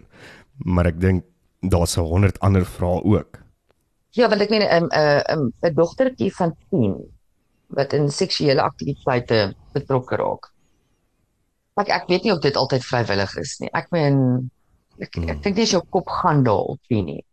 maar 0.62 0.86
ek 0.86 1.00
dink 1.02 1.24
daar's 1.60 1.96
'n 1.98 2.06
100 2.06 2.38
ander 2.40 2.64
vrae 2.64 3.02
ook. 3.04 3.38
Ja, 4.10 4.28
want 4.28 4.40
ek 4.40 4.50
meen 4.50 4.62
'n 4.62 4.86
'n 4.90 5.52
'n 5.62 5.74
dogtertjie 5.74 6.32
van 6.34 6.54
10 6.70 6.94
wat 7.68 7.92
in 7.92 8.08
seksuele 8.10 8.62
aktiwiteite 8.62 9.54
betrokke 9.72 10.16
raak. 10.16 10.52
Ek 11.76 11.88
ek 11.88 12.08
weet 12.08 12.22
nie 12.24 12.32
of 12.32 12.40
dit 12.40 12.56
altyd 12.56 12.84
vrywillig 12.84 13.36
is 13.36 13.58
nie. 13.60 13.68
Ek 13.72 13.90
meen 13.90 14.50
ek, 14.98 15.14
Hmm. 15.14 15.28
ek 15.28 15.42
dink 15.42 15.56
nie 15.56 15.62
as 15.62 15.70
jou 15.70 15.82
kop 15.90 16.08
gaan 16.08 16.42
daar 16.44 16.64
op 16.68 16.80
nie. 16.88 17.24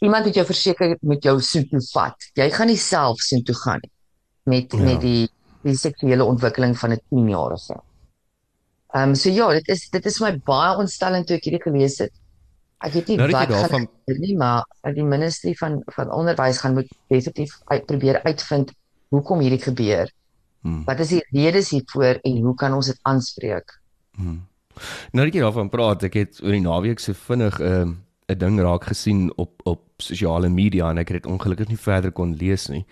Iemand 0.00 0.24
het 0.24 0.34
jou 0.34 0.44
verseker 0.46 0.96
met 1.02 1.22
jou 1.22 1.40
soontoe 1.40 1.80
vat. 1.92 2.16
Jy 2.34 2.50
gaan 2.50 2.66
nie 2.66 2.76
self 2.76 3.18
soontoe 3.20 3.54
gaan 3.54 3.80
nie 3.82 3.90
met 4.44 4.72
Ja. 4.72 4.78
met 4.78 5.00
die 5.00 5.28
die 5.62 5.76
seksuele 5.76 6.24
ontwikkeling 6.24 6.76
van 6.78 6.90
'n 6.92 7.00
10-jarige. 7.10 7.80
Ehm 8.92 9.08
um, 9.08 9.14
so 9.14 9.30
ja, 9.30 9.48
dit 9.56 9.68
is 9.68 9.88
dit 9.90 10.06
is 10.06 10.20
my 10.20 10.34
baie 10.44 10.76
ontstellend 10.76 11.26
toe 11.26 11.36
ek 11.36 11.46
hierdie 11.48 11.62
gelees 11.62 11.98
het. 11.98 12.12
Ek 12.84 12.92
weet 12.92 13.08
nie 13.08 13.16
Nou 13.16 13.30
wat 13.30 13.48
daarvan- 13.48 13.88
nie, 14.06 14.36
maar 14.36 14.64
die 14.94 15.04
ministerie 15.04 15.56
van 15.58 15.82
van 15.96 16.10
onderwys 16.10 16.58
gaan 16.58 16.74
moet 16.74 16.88
definitief 17.08 17.58
uit, 17.64 17.86
probeer 17.86 18.22
uitvind 18.22 18.72
hoekom 19.08 19.40
hierdie 19.40 19.62
gebeur. 19.62 20.10
Hmm. 20.60 20.84
Wat 20.84 21.00
is 21.00 21.08
die 21.08 21.22
redes 21.30 21.70
hiervoor 21.70 22.20
en 22.22 22.36
hoe 22.42 22.54
kan 22.54 22.74
ons 22.74 22.86
dit 22.86 22.98
aanspreek? 23.02 23.80
Hmm. 24.16 24.46
Nou 25.12 25.24
dat 25.26 25.34
jy 25.34 25.40
daarvan 25.40 25.68
praat, 25.68 26.02
ek 26.02 26.14
het 26.14 26.40
oor 26.42 26.52
die 26.52 26.60
naweek 26.64 27.00
so 27.00 27.12
vinnig 27.12 27.60
'n 27.60 27.64
uh, 27.64 28.34
'n 28.34 28.38
ding 28.38 28.60
raak 28.60 28.84
gesien 28.84 29.32
op 29.36 29.60
op 29.64 29.80
sosiale 29.96 30.48
media 30.48 30.90
en 30.90 30.98
ek 30.98 31.08
het 31.08 31.22
dit 31.22 31.32
ongelukkig 31.32 31.68
nie 31.68 31.78
verder 31.78 32.12
kon 32.12 32.34
lees 32.36 32.68
nie. 32.68 32.84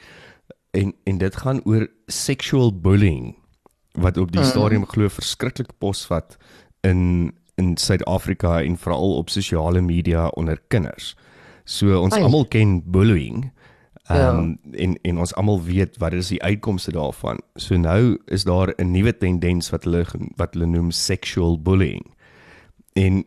En 0.71 0.95
en 1.05 1.19
dit 1.19 1.37
gaan 1.37 1.61
oor 1.65 1.89
sexual 2.07 2.73
bullying 2.73 3.37
wat 3.93 4.17
op 4.17 4.33
die 4.33 4.41
Mhm. 4.41 4.49
stadium 4.51 4.87
glo 4.87 5.09
verskriklik 5.09 5.71
posvat 5.79 6.37
in 6.81 7.33
in 7.55 7.77
Suid-Afrika 7.77 8.63
en 8.63 8.77
veral 8.79 9.17
op 9.17 9.29
sosiale 9.31 9.81
media 9.81 10.27
onder 10.29 10.59
kinders. 10.69 11.17
So 11.65 12.01
ons 12.01 12.15
almal 12.15 12.47
ken 12.47 12.83
bullying. 12.91 13.53
Ehm 14.09 14.17
Ja. 14.19 14.29
um, 14.39 14.59
en 14.73 14.99
en 15.03 15.19
ons 15.19 15.35
almal 15.35 15.63
weet 15.63 15.97
wat 15.99 16.13
is 16.13 16.29
die 16.29 16.43
uitkomste 16.43 16.93
daarvan. 16.93 17.39
So 17.55 17.77
nou 17.77 18.19
is 18.27 18.45
daar 18.45 18.73
'n 18.77 18.91
nuwe 18.91 19.17
tendens 19.19 19.71
wat 19.71 19.85
hulle 19.85 20.05
wat 20.37 20.55
hulle 20.55 20.67
noem 20.67 20.91
sexual 20.91 21.61
bullying. 21.63 22.15
En 22.93 23.25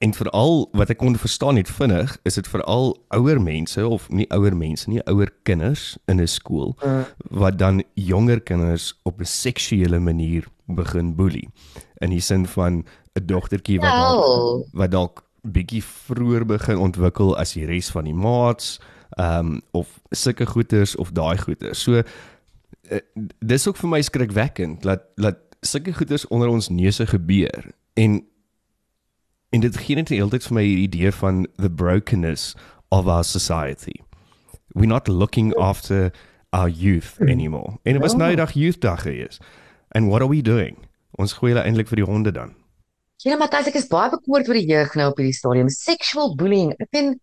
en 0.00 0.14
veral 0.16 0.68
wat 0.72 0.90
ek 0.90 0.98
kon 1.02 1.16
verstaan 1.20 1.58
net 1.60 1.68
vinnig, 1.68 2.14
is 2.24 2.38
dit 2.38 2.48
veral 2.48 2.94
ouer 3.16 3.40
mense 3.40 3.82
of 3.84 4.06
nie 4.08 4.26
ouer 4.32 4.56
mense 4.56 4.88
nie, 4.88 5.02
ouer 5.04 5.28
kinders 5.44 5.98
in 6.08 6.20
'n 6.20 6.26
skool 6.26 6.76
Mm. 6.80 7.04
wat 7.30 7.58
dan 7.58 7.82
jonger 7.94 8.40
kinders 8.40 8.94
op 9.04 9.20
'n 9.20 9.24
seksuele 9.24 9.98
manier 10.00 10.46
begin 10.66 11.14
boelie. 11.14 11.48
In 12.00 12.10
die 12.10 12.20
sin 12.20 12.46
van 12.46 12.84
'n 13.14 13.26
dogtertjie 13.26 13.80
wat 13.80 13.92
dalk 13.92 14.24
Wel, 14.24 14.66
wat 14.72 14.90
dalk 14.90 15.24
bietjie 15.42 15.84
vroeër 15.84 16.46
begin 16.46 16.78
ontwikkel 16.78 17.36
as 17.38 17.52
die 17.52 17.66
res 17.66 17.90
van 17.90 18.04
die 18.04 18.14
maats, 18.14 18.80
ehm 19.18 19.46
um, 19.46 19.60
of 19.70 20.00
sulke 20.10 20.46
goeters 20.46 20.96
of 20.96 21.10
daai 21.12 21.38
goeters. 21.38 21.82
So 21.82 21.92
uh, 21.92 22.98
dis 23.38 23.68
ook 23.68 23.76
vir 23.76 23.88
my 23.88 24.02
skrikwekkend 24.02 24.82
dat 24.82 25.02
dat 25.16 25.36
sulke 25.60 25.92
goeters 25.92 26.26
onder 26.28 26.48
ons 26.48 26.68
neuse 26.68 27.06
gebeur 27.06 27.72
en 27.94 28.29
en 29.50 29.60
dit 29.60 29.76
gee 29.76 29.96
net 29.96 30.08
heeltyd 30.08 30.44
vir 30.46 30.54
my 30.54 30.62
hierdie 30.64 30.86
idee 30.88 31.12
van 31.12 31.46
the 31.58 31.70
brokenness 31.70 32.54
of 32.90 33.06
our 33.06 33.24
society. 33.24 34.00
We're 34.74 34.86
not 34.90 35.08
looking 35.08 35.54
after 35.58 36.12
our 36.52 36.68
youth 36.68 37.16
anymore. 37.20 37.78
En 37.84 37.92
dit 37.92 38.02
was 38.02 38.14
nou 38.14 38.34
dag 38.36 38.52
youth 38.54 38.80
dag 38.80 39.02
gewees. 39.02 39.38
And 39.94 40.08
what 40.08 40.20
are 40.22 40.28
we 40.30 40.42
doing? 40.42 40.76
Ons 41.18 41.32
gooi 41.38 41.52
hulle 41.52 41.64
eintlik 41.66 41.88
vir 41.90 41.96
die 42.04 42.06
honde 42.06 42.32
dan. 42.32 42.54
ja, 43.22 43.36
Matthys, 43.36 43.66
ek 43.68 43.74
is 43.76 43.88
baie 43.90 44.08
bekommerd 44.10 44.48
oor 44.48 44.54
die 44.56 44.66
jeug 44.70 44.94
nou 44.96 45.10
op 45.10 45.18
hierdie 45.20 45.34
stadium. 45.36 45.68
Sexual 45.68 46.34
bullying. 46.40 46.70
Ek 46.80 46.88
weet 46.94 47.18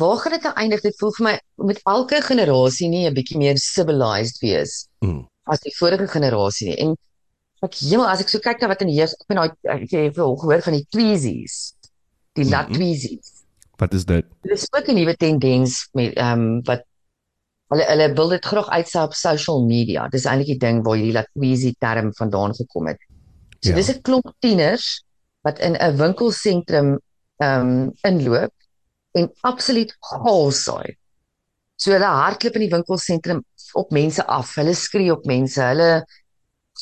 waar 0.00 0.16
gaan 0.22 0.32
dit 0.32 0.42
nou 0.42 0.54
eindig? 0.56 0.80
Dit 0.82 0.96
voel 0.98 1.12
vir 1.18 1.24
my 1.26 1.34
met 1.70 1.80
elke 1.86 2.22
generasie 2.22 2.88
nie 2.88 3.04
'n 3.10 3.14
bietjie 3.14 3.38
meer 3.38 3.58
civilized 3.58 4.40
wees 4.42 4.88
Mm. 5.02 5.26
as 5.46 5.60
die 5.60 5.74
vorige 5.76 6.08
generasie 6.08 6.68
nie. 6.68 6.76
En 6.78 6.96
ek 7.64 7.78
hemel, 7.80 8.06
as 8.06 8.20
ek 8.24 8.28
so 8.32 8.38
kyk 8.38 8.60
na 8.60 8.68
wat 8.68 8.82
in 8.82 8.90
die 8.92 8.98
jeug, 8.98 9.12
ek 9.12 9.28
ben 9.28 9.36
daai 9.40 9.50
ek 9.74 9.90
het 9.90 10.14
gehoor 10.16 10.62
van 10.66 10.76
die 10.76 10.86
tweezies. 10.90 11.74
Die 12.34 12.48
lat 12.50 12.72
tweezies. 12.74 13.44
Wat 13.78 13.94
is 13.94 14.04
dit? 14.06 14.26
Dit 14.42 14.52
is 14.58 14.66
ook 14.72 14.88
'n 14.88 14.94
nuwe 14.94 15.14
tendens 15.16 15.88
met 15.92 16.14
ehm 16.14 16.40
um, 16.40 16.60
wat 16.66 16.82
hulle 17.72 17.84
hulle 17.90 18.08
wil 18.14 18.28
dit 18.28 18.44
graag 18.44 18.68
uitsaai 18.68 19.04
op 19.04 19.14
social 19.14 19.64
media. 19.66 20.08
Dis 20.08 20.26
eintlik 20.26 20.54
die 20.54 20.58
ding 20.66 20.82
waar 20.84 20.96
hierdie 20.96 21.16
latweesie 21.16 21.74
term 21.78 22.12
vandaan 22.14 22.54
gekom 22.54 22.86
het. 22.86 23.00
So 23.60 23.70
Ja. 23.70 23.76
dis 23.76 23.90
'n 23.90 24.02
klomp 24.02 24.32
tieners 24.38 25.04
wat 25.42 25.58
in 25.58 25.74
'n 25.76 25.96
winkelsentrum 25.96 26.98
ehm 27.38 27.60
um, 27.60 27.92
inloop 28.02 28.52
en 29.12 29.30
absoluut 29.42 29.96
chaos 30.00 30.64
saai. 30.64 30.96
So 31.76 31.92
hulle 31.92 32.06
hardloop 32.06 32.54
in 32.54 32.60
die 32.60 32.74
winkelsentrum 32.76 33.44
op 33.74 33.90
mense 33.90 34.26
af. 34.26 34.54
Hulle 34.54 34.74
skree 34.74 35.10
op 35.12 35.24
mense. 35.24 35.60
Hulle 35.62 36.04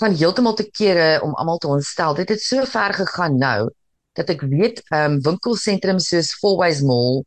gaan 0.01 0.15
heeltemal 0.17 0.55
te 0.57 0.69
kere 0.71 1.21
om 1.25 1.35
almal 1.35 1.59
te 1.59 1.69
ontstel. 1.69 2.15
Dit 2.15 2.33
het 2.33 2.41
so 2.41 2.65
ver 2.65 2.95
gegaan 2.95 3.37
nou 3.39 3.71
dat 4.19 4.31
ek 4.33 4.45
weet 4.49 4.83
ehm 4.91 5.19
um, 5.19 5.21
winkelsentrums 5.25 6.09
soos 6.13 6.33
Fourways 6.41 6.83
Mall 6.85 7.23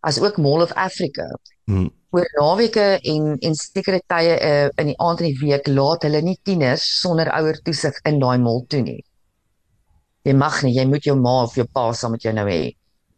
as 0.00 0.20
ook 0.20 0.38
Mall 0.38 0.62
of 0.62 0.72
Africa 0.72 1.30
Hmm. 1.64 1.88
oor 2.12 2.26
naweke 2.36 2.98
en 3.00 3.36
en 3.40 3.54
sekere 3.56 4.02
tye 4.12 4.32
uh, 4.36 4.68
in 4.82 4.90
die 4.90 4.96
aand 5.00 5.22
en 5.22 5.30
die 5.30 5.38
week 5.40 5.68
laat 5.72 6.04
hulle 6.04 6.20
nie 6.22 6.36
tieners 6.44 6.84
sonder 7.00 7.30
ouer 7.38 7.56
toesig 7.64 7.96
in 8.10 8.18
daai 8.20 8.36
mall 8.42 8.60
toe 8.68 8.82
nie. 8.84 9.00
Jy 10.28 10.34
mag 10.36 10.58
nie, 10.64 10.74
jy 10.76 10.84
moet 10.90 11.08
jou 11.08 11.14
ma 11.16 11.38
of 11.46 11.56
jou 11.56 11.64
pa 11.72 11.86
saam 11.96 12.12
met 12.14 12.24
jou 12.24 12.34
nou 12.36 12.44
hê. 12.50 12.74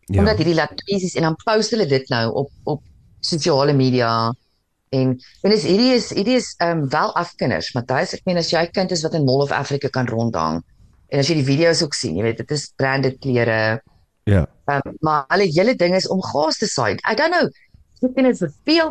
Ja. 0.07 0.21
Omdat 0.23 0.39
hierdie 0.39 0.55
latweesies 0.61 1.19
en 1.19 1.27
dan 1.27 1.39
post 1.43 1.75
hulle 1.75 1.89
dit 1.91 2.15
nou 2.15 2.23
op 2.45 2.73
op 2.77 2.85
sosiale 3.27 3.75
media 3.75 4.13
en 4.97 5.17
en 5.45 5.57
is 5.57 5.67
hierdie 5.69 5.93
is 5.97 6.13
hierdie 6.15 6.39
is 6.43 6.53
ehm 6.61 6.85
um, 6.85 6.87
wel 6.93 7.13
afkinders, 7.23 7.73
Matthys, 7.77 8.15
ek 8.19 8.25
meen 8.29 8.41
as 8.43 8.53
jy 8.53 8.65
kind 8.73 8.93
is 8.97 9.05
wat 9.07 9.15
in 9.19 9.29
Mall 9.29 9.45
of 9.45 9.55
Africa 9.55 9.93
kan 9.93 10.09
rondhang 10.11 10.63
en 11.13 11.23
as 11.23 11.29
jy 11.31 11.39
die 11.41 11.51
video's 11.51 11.85
ook 11.85 11.95
sien, 11.95 12.17
jy 12.19 12.25
weet 12.27 12.43
dit 12.43 12.57
is 12.57 12.71
branded 12.81 13.21
klere, 13.23 13.61
Ja. 14.27 14.43
Um, 14.67 14.97
maar 15.07 15.25
hulle 15.31 15.47
hele 15.55 15.77
ding 15.79 15.95
is 15.95 16.09
om 16.11 16.23
gas 16.23 16.59
te 16.59 16.67
saai. 16.67 16.97
I 17.07 17.15
don't 17.15 17.31
know. 17.31 17.47
Hoe 18.01 18.13
kan 18.15 18.27
dit 18.27 18.39
verveel? 18.39 18.89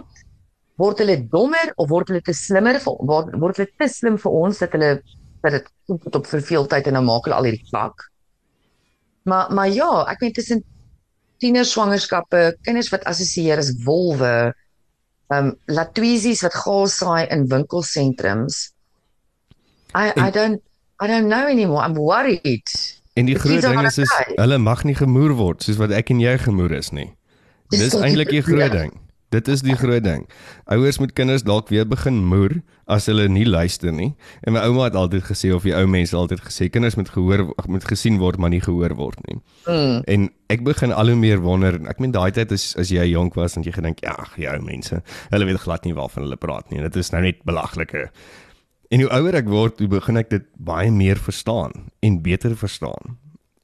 Word 0.79 1.01
hulle 1.03 1.17
dommer 1.31 1.71
of 1.75 1.89
word 1.91 2.11
hulle 2.11 2.23
te 2.23 2.35
slimmer 2.35 2.79
vir 2.83 3.01
word, 3.09 3.33
word 3.41 3.59
hulle 3.59 3.71
te 3.83 3.89
slim 3.91 4.15
vir 4.19 4.37
ons 4.43 4.61
dat 4.63 4.75
hulle 4.75 4.91
dat 5.43 5.57
dit 5.57 5.67
kom 5.85 5.99
tot 6.05 6.15
op 6.21 6.29
verveeldheid 6.31 6.87
en 6.89 6.97
dan 6.97 7.05
maak 7.05 7.27
hulle 7.27 7.35
al 7.37 7.49
hierdie 7.49 7.67
klak. 7.67 8.07
Maar 9.27 9.51
maar 9.57 9.67
ja, 9.75 9.89
ek 10.13 10.23
meen 10.23 10.37
tussen 10.39 10.63
tiener 11.43 11.67
swangerskappe, 11.67 12.45
kinders 12.63 12.89
wat 12.95 13.03
assosieer 13.11 13.59
as 13.59 13.73
wolwe, 13.83 14.53
um 15.33 15.55
latweesies 15.65 16.41
wat 16.45 16.53
gas 16.53 16.97
saai 17.01 17.25
in 17.33 17.47
winkelsentrums. 17.49 18.71
I 19.95 20.11
I 20.15 20.27
En- 20.27 20.31
don't 20.31 20.61
I 21.01 21.07
don't 21.07 21.27
know 21.27 21.47
anymore. 21.47 21.83
I'm 21.85 21.95
worried. 21.95 22.67
En 23.15 23.25
die 23.25 23.35
groot 23.39 23.61
ding 23.61 23.81
is 23.87 23.97
is 23.97 24.11
hulle 24.35 24.57
mag 24.57 24.83
nie 24.83 24.95
gemoer 24.95 25.33
word 25.35 25.63
soos 25.63 25.77
wat 25.79 25.91
ek 25.91 26.09
en 26.11 26.19
jy 26.19 26.37
gemoer 26.37 26.71
is 26.75 26.91
nie. 26.91 27.09
Dis 27.71 27.93
eintlik 28.05 28.29
die 28.29 28.41
groot 28.43 28.69
probleem. 28.69 28.91
ding. 28.91 28.99
Dit 29.35 29.49
is 29.51 29.63
die 29.65 29.75
groot 29.75 30.03
ding. 30.05 30.23
Ouers 30.71 30.99
moet 31.01 31.11
kinders 31.17 31.43
dalk 31.43 31.71
weer 31.73 31.87
begin 31.87 32.21
moer 32.29 32.61
as 32.91 33.09
hulle 33.09 33.25
nie 33.31 33.45
luister 33.47 33.91
nie. 33.91 34.13
En 34.47 34.55
my 34.55 34.63
ouma 34.69 34.85
het 34.87 34.95
altyd 34.99 35.25
gesê 35.27 35.51
of 35.55 35.65
die 35.67 35.73
ou 35.75 35.83
mense 35.89 36.15
altyd 36.15 36.43
gesê 36.45 36.69
kinders 36.71 36.95
moet 36.99 37.11
gehoor 37.11 37.47
moet 37.71 37.87
gesien 37.89 38.19
word 38.21 38.39
maar 38.39 38.53
nie 38.53 38.61
gehoor 38.63 38.95
word 38.95 39.19
nie. 39.27 39.37
Mm. 39.65 39.99
En 40.15 40.29
ek 40.53 40.63
begin 40.67 40.95
al 40.95 41.11
hoe 41.11 41.19
meer 41.19 41.43
wonder. 41.43 41.79
Ek 41.89 41.99
meen 41.99 42.15
daai 42.15 42.31
tyd 42.35 42.53
as 42.55 42.71
as 42.79 42.93
jy 42.93 43.09
jonk 43.11 43.35
was 43.39 43.57
en 43.57 43.65
jy 43.65 43.75
gedink 43.75 44.03
ja, 44.05 44.15
die 44.37 44.47
ou 44.51 44.61
mense, 44.63 45.01
hulle 45.33 45.49
weet 45.49 45.63
glad 45.65 45.85
nie 45.85 45.95
waarvan 45.97 46.27
hulle 46.27 46.39
praat 46.39 46.71
nie. 46.71 46.83
Dit 46.85 47.01
is 47.01 47.11
nou 47.11 47.25
net 47.25 47.43
belaglike. 47.49 48.07
En 48.93 49.01
hoe 49.01 49.11
ouer 49.17 49.41
ek 49.41 49.51
word, 49.51 49.81
hoe 49.81 49.91
begin 49.91 50.21
ek 50.21 50.31
dit 50.31 50.49
baie 50.55 50.91
meer 50.93 51.19
verstaan 51.19 51.89
en 52.05 52.21
beter 52.23 52.55
verstaan. 52.55 53.17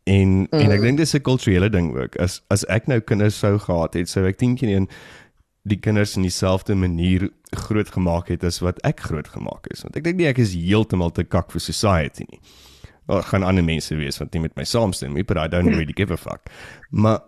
En 0.10 0.48
mm. 0.50 0.60
en 0.60 0.74
ek 0.74 0.82
dink 0.82 0.98
dis 0.98 1.14
'n 1.14 1.22
kulturele 1.22 1.70
ding 1.70 1.94
ook. 1.96 2.18
As 2.18 2.42
as 2.50 2.66
ek 2.66 2.88
nou 2.88 3.00
kinders 3.00 3.38
sou 3.38 3.58
gehad 3.60 3.94
het, 3.94 4.10
sou 4.10 4.26
ek 4.26 4.38
teen 4.42 4.58
een 4.60 4.90
die 5.64 5.78
kinders 5.80 6.16
in 6.18 6.24
dieselfde 6.24 6.76
manier 6.76 7.30
groot 7.52 7.90
gemaak 7.92 8.28
het 8.28 8.44
as 8.44 8.60
wat 8.60 8.80
ek 8.84 9.00
groot 9.00 9.28
gemaak 9.28 9.68
is. 9.68 9.82
Want 9.84 9.96
ek 9.96 10.04
dink 10.04 10.18
nie 10.18 10.28
ek 10.28 10.38
is 10.40 10.54
heeltemal 10.54 11.12
te 11.12 11.24
kak 11.24 11.52
vir 11.52 11.62
society 11.62 12.26
nie. 12.32 12.40
Daar 13.08 13.24
gaan 13.24 13.44
ander 13.44 13.64
mense 13.64 13.96
wees 13.96 14.18
wat 14.20 14.34
nie 14.34 14.42
met 14.42 14.56
my 14.56 14.64
saamstem 14.64 15.14
nie, 15.14 15.24
but 15.24 15.38
I 15.38 15.48
don't 15.48 15.68
really 15.70 15.94
give 15.94 16.12
a 16.14 16.18
fuck. 16.18 16.50
Maar 16.90 17.20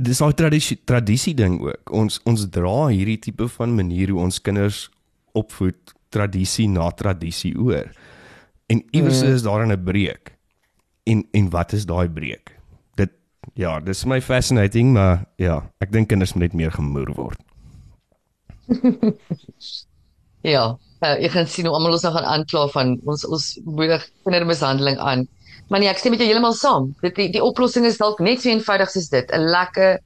dis 0.00 0.20
al 0.24 0.32
tradisie 0.32 0.78
tradisie 0.88 1.34
ding 1.34 1.58
ook. 1.60 1.90
Ons 1.92 2.20
ons 2.24 2.46
dra 2.52 2.88
hierdie 2.88 3.18
tipe 3.18 3.48
van 3.48 3.74
manier 3.76 4.08
hoe 4.14 4.20
ons 4.20 4.40
kinders 4.40 4.88
opvoed 5.34 5.94
tradisie 6.10 6.68
na 6.68 6.90
tradisie 6.90 7.54
oor. 7.58 7.90
En 8.70 8.82
iewers 8.92 9.22
Mm. 9.22 9.32
is 9.34 9.42
daar 9.42 9.66
'n 9.66 9.84
breek. 9.84 10.36
En 11.06 11.24
en 11.32 11.50
wat 11.50 11.72
is 11.72 11.86
daai 11.86 12.08
breek? 12.08 12.56
Ja, 13.54 13.80
dis 13.80 14.04
my 14.04 14.20
fascinating, 14.20 14.92
maar 14.92 15.24
ja, 15.36 15.70
ek 15.80 15.92
dink 15.92 16.08
kinders 16.08 16.34
moet 16.34 16.48
net 16.48 16.52
meer 16.54 16.70
gemoer 16.74 17.12
word. 17.14 17.38
Ja, 20.40 20.78
uh, 21.04 21.16
jy 21.20 21.28
gaan 21.34 21.48
sien 21.52 21.66
hoe 21.68 21.74
almal 21.76 21.92
ons 21.92 22.04
nou 22.06 22.14
gaan 22.14 22.24
aankla 22.24 22.62
van 22.72 22.94
ons 23.04 23.26
ons 23.28 23.48
moedig 23.66 24.06
kindermishandeling 24.24 24.96
aan. 24.96 25.26
Maar 25.68 25.82
nee, 25.82 25.90
ek 25.90 26.00
stem 26.00 26.14
met 26.14 26.22
jou 26.22 26.30
heeltemal 26.30 26.56
saam. 26.56 26.90
Dit 27.04 27.18
die, 27.18 27.28
die 27.34 27.42
oplossing 27.44 27.84
is 27.84 28.00
dalk 28.00 28.22
net 28.24 28.40
so 28.40 28.48
eenvoudig 28.48 28.90
soos 28.90 29.10
dit, 29.12 29.28
'n 29.36 29.50
lekker 29.52 30.00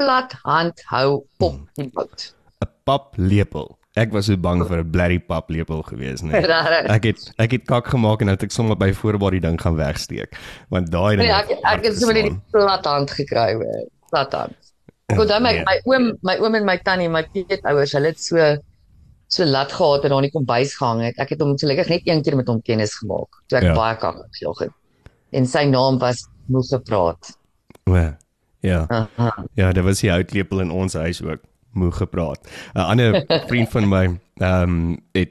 plat 0.00 0.32
hand 0.44 0.80
hou 0.88 1.26
op 1.44 1.60
die 1.76 1.90
bout. 1.92 2.32
'n 2.64 2.72
Paplepel. 2.88 3.75
Ek 3.96 4.12
was 4.12 4.26
so 4.28 4.36
bang 4.36 4.60
vir 4.68 4.82
'n 4.82 4.90
blerry 4.92 5.18
paplepel 5.18 5.82
gewees, 5.88 6.20
nee. 6.22 6.36
Ek 6.96 7.04
het 7.08 7.32
ek 7.40 7.50
het 7.56 7.64
kak 7.66 7.86
gemaak 7.88 8.20
en 8.20 8.26
nou 8.28 8.34
het 8.36 8.42
ek 8.44 8.52
sommer 8.52 8.76
by 8.76 8.90
voorbaar 8.92 9.30
die 9.38 9.40
ding 9.40 9.56
gaan 9.60 9.76
wegsteek. 9.78 10.36
Want 10.68 10.90
daai 10.92 11.16
ding 11.16 11.24
Nee, 11.28 11.32
ek 11.32 11.50
ek 11.64 11.84
het 11.84 11.96
sommer 11.96 12.14
die 12.20 12.34
plat 12.52 12.84
hand 12.84 13.10
gekry 13.10 13.54
hoor. 13.56 13.86
Plat 14.10 14.32
hand. 14.36 14.54
Ek 15.08 15.18
onthou 15.22 15.40
my 15.40 15.52
Nee. 15.52 15.64
my 15.64 15.76
oom, 15.88 16.10
my 16.22 16.36
oom 16.42 16.54
en 16.54 16.64
my 16.68 16.76
tannie, 16.84 17.08
my 17.08 17.22
peetouers, 17.32 17.92
hulle 17.96 18.06
het 18.12 18.20
so 18.20 18.36
so 19.28 19.44
lat 19.44 19.72
gehad 19.72 20.04
en 20.04 20.10
daar 20.10 20.18
in 20.22 20.28
die 20.30 20.34
kombuis 20.38 20.76
gehang 20.76 21.00
het. 21.02 21.14
Ek 21.18 21.30
het 21.30 21.40
hom 21.40 21.56
gelukkig 21.58 21.88
net 21.88 22.02
een 22.06 22.22
keer 22.22 22.36
met 22.36 22.46
hom 22.48 22.60
kennis 22.62 22.94
gemaak 23.00 23.28
toe 23.48 23.58
ek 23.58 23.64
Ja. 23.64 23.74
baie 23.74 23.96
kak 23.96 24.16
gejog 24.38 24.58
het. 24.60 24.70
En 25.32 25.46
sy 25.46 25.64
naam 25.64 25.98
was 25.98 26.28
Moes 26.48 26.68
gepraat. 26.70 27.32
Ja. 27.90 28.16
Ja. 28.60 28.86
Aha. 28.90 29.44
Ja, 29.54 29.72
daar 29.72 29.82
was 29.84 30.00
die 30.00 30.10
houtlepel 30.10 30.60
in 30.60 30.70
ons 30.70 30.94
huis 30.94 31.22
ook 31.22 31.40
moeg 31.76 31.96
gepraat. 32.02 32.40
'n 32.74 32.78
Ander 32.80 33.24
vriend 33.48 33.68
van 33.70 33.88
my, 33.88 34.04
ehm 34.40 34.62
um, 34.62 34.98
het 35.12 35.30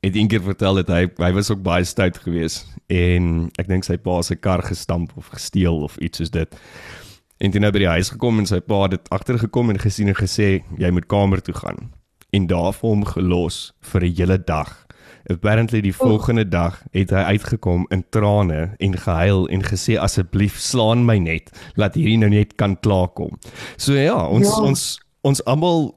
het 0.00 0.14
eendag 0.16 0.42
vertel 0.42 0.74
dat 0.74 0.88
hy 0.88 1.06
hy 1.18 1.32
was 1.34 1.50
ook 1.50 1.62
baie 1.62 1.84
stout 1.84 2.18
geweest 2.22 2.66
en 2.86 3.50
ek 3.58 3.66
dink 3.68 3.84
sy 3.84 3.96
pa 3.96 4.20
se 4.22 4.36
kar 4.36 4.62
gestamp 4.62 5.12
of 5.16 5.26
gesteel 5.34 5.82
of 5.82 5.96
iets 5.96 6.18
soos 6.18 6.30
dit. 6.30 6.56
En 7.38 7.50
toe 7.50 7.60
nou 7.60 7.72
by 7.72 7.78
die 7.78 7.88
huis 7.88 8.10
gekom 8.14 8.38
en 8.38 8.46
sy 8.46 8.60
pa 8.60 8.82
het 8.86 8.90
dit 8.90 9.08
agtergekom 9.10 9.70
en 9.70 9.78
gesien 9.78 10.08
en 10.08 10.14
gesê 10.14 10.62
jy 10.78 10.90
moet 10.90 11.06
kamer 11.10 11.42
toe 11.42 11.54
gaan 11.54 11.90
en 12.32 12.46
daar 12.46 12.72
vir 12.72 12.88
hom 12.90 13.04
gelos 13.04 13.72
vir 13.80 14.02
'n 14.04 14.14
hele 14.16 14.38
dag. 14.44 14.86
Apparently 15.30 15.80
die 15.80 15.92
volgende 15.94 16.48
dag 16.48 16.82
het 16.92 17.10
hy 17.10 17.24
uitgekom 17.34 17.86
in 17.90 18.04
trane 18.10 18.76
en 18.78 18.96
gehuil 18.98 19.48
en 19.48 19.62
gesê 19.62 19.98
asseblief 19.98 20.58
slaan 20.58 21.04
my 21.04 21.18
net 21.18 21.50
laat 21.74 21.94
hierdie 21.94 22.18
nou 22.18 22.30
net 22.30 22.54
kan 22.56 22.76
klaarkom. 22.80 23.38
So 23.76 23.92
ja, 23.94 24.26
ons 24.28 24.46
Ja. 24.46 24.62
ons 24.62 25.00
ons 25.26 25.42
almal 25.50 25.88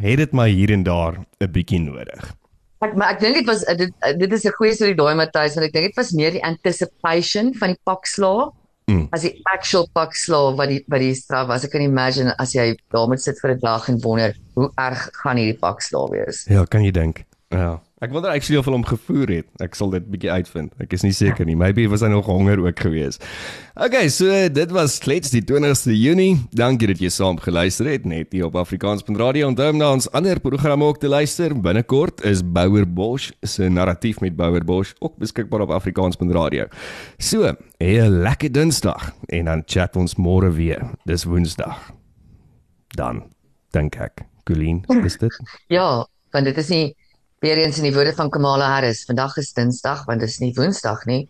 het 0.00 0.20
dit 0.22 0.32
maar 0.36 0.48
hier 0.48 0.72
en 0.72 0.82
daar 0.86 1.18
'n 1.40 1.50
bietjie 1.52 1.80
nodig. 1.80 2.32
Ek 2.80 2.96
maar 2.96 3.12
ek 3.12 3.20
dink 3.20 3.34
dit 3.34 3.46
was 3.46 3.64
dit 3.76 3.92
dit 4.18 4.32
is 4.32 4.44
'n 4.44 4.56
goeie 4.56 4.74
storie 4.74 4.96
daai 4.96 5.14
Matthys 5.14 5.54
want 5.54 5.66
ek 5.68 5.72
dink 5.72 5.86
dit 5.92 5.96
was 5.96 6.12
meer 6.12 6.32
die 6.32 6.44
anticipation 6.44 7.54
van 7.54 7.68
die 7.74 7.80
pakslaa 7.84 8.50
Mm. 8.90 9.06
as 9.14 9.22
die 9.22 9.38
actual 9.54 9.86
pakslaa 9.94 10.56
wat 10.58 10.68
die 10.72 10.80
wat 10.90 10.98
die 10.98 11.14
straf 11.14 11.46
was. 11.46 11.64
Ek 11.64 11.70
kan 11.70 11.84
imagine 11.84 12.34
as 12.42 12.54
jy 12.56 12.72
daar 12.90 13.06
moet 13.06 13.22
sit 13.22 13.38
vir 13.38 13.52
'n 13.54 13.60
dag 13.62 13.88
en 13.88 14.00
wonder 14.02 14.34
hoe 14.54 14.70
erg 14.74 15.08
gaan 15.22 15.36
hierdie 15.36 15.58
pakslaa 15.60 16.08
wees. 16.10 16.44
Ja, 16.48 16.64
kan 16.64 16.82
jy 16.82 16.90
dink? 16.90 17.24
Ja. 17.50 17.80
Ek 18.00 18.14
wonder 18.14 18.30
actually 18.32 18.56
of 18.56 18.64
hulle 18.64 18.78
hom 18.78 18.84
gevoer 18.88 19.28
het. 19.28 19.46
Ek 19.60 19.74
sal 19.76 19.90
dit 19.92 20.04
bietjie 20.08 20.30
uitvind. 20.32 20.70
Ek 20.80 20.94
is 20.96 21.02
nie 21.04 21.12
seker 21.12 21.44
nie. 21.44 21.52
Maybe 21.60 21.82
was 21.92 22.00
hy 22.00 22.08
nog 22.08 22.30
honger 22.32 22.62
ook 22.62 22.78
geweest. 22.80 23.20
Okay, 23.76 24.06
so 24.08 24.24
dit 24.48 24.70
was 24.72 24.94
klets 25.04 25.28
die 25.34 25.42
20ste 25.44 25.92
Junie. 25.92 26.38
Dankie 26.56 26.88
dat 26.88 27.02
jy 27.04 27.10
saam 27.12 27.36
geluister 27.44 27.90
het 27.90 28.06
net 28.08 28.32
hier 28.32 28.46
op 28.46 28.56
Afrikaans.radio. 28.56 29.50
Onthou 29.52 29.66
om 29.74 29.76
na 29.82 29.90
ons 29.98 30.08
ander 30.16 30.40
programme 30.40 30.88
ook 30.88 31.02
te 31.02 31.10
luister. 31.12 31.52
Binnekort 31.52 32.24
is 32.24 32.40
Bouwer 32.40 32.88
Bosch 32.88 33.34
se 33.44 33.68
narratief 33.68 34.22
met 34.24 34.38
Bouwer 34.38 34.64
Bosch 34.64 34.94
ook 35.04 35.20
beskikbaar 35.20 35.66
op 35.66 35.74
Afrikaans.radio. 35.76 36.70
So, 37.18 37.52
'n 37.84 38.08
lekker 38.24 38.52
Dinsdag 38.52 39.12
en 39.28 39.44
dan 39.44 39.62
chat 39.66 39.96
ons 39.96 40.16
môre 40.16 40.48
weer. 40.48 40.88
Dis 41.04 41.24
Woensdag. 41.24 41.92
Dan 42.96 43.22
dink 43.70 43.96
ek, 43.96 44.24
Colleen, 44.44 44.84
is 45.04 45.18
dit? 45.18 45.60
Ja, 45.68 46.08
want 46.30 46.44
dit 46.44 46.56
is 46.56 46.68
nie 46.68 46.96
weer 47.40 47.56
eens 47.56 47.76
in 47.76 47.82
die 47.88 47.94
woorde 47.94 48.12
van 48.12 48.30
Kamala 48.30 48.68
Harris. 48.74 49.04
Vandag 49.04 49.36
is 49.36 49.52
Dinsdag 49.52 50.04
want 50.04 50.20
dit 50.20 50.28
is 50.28 50.38
nie 50.38 50.52
Woensdag 50.54 51.04
nie. 51.08 51.24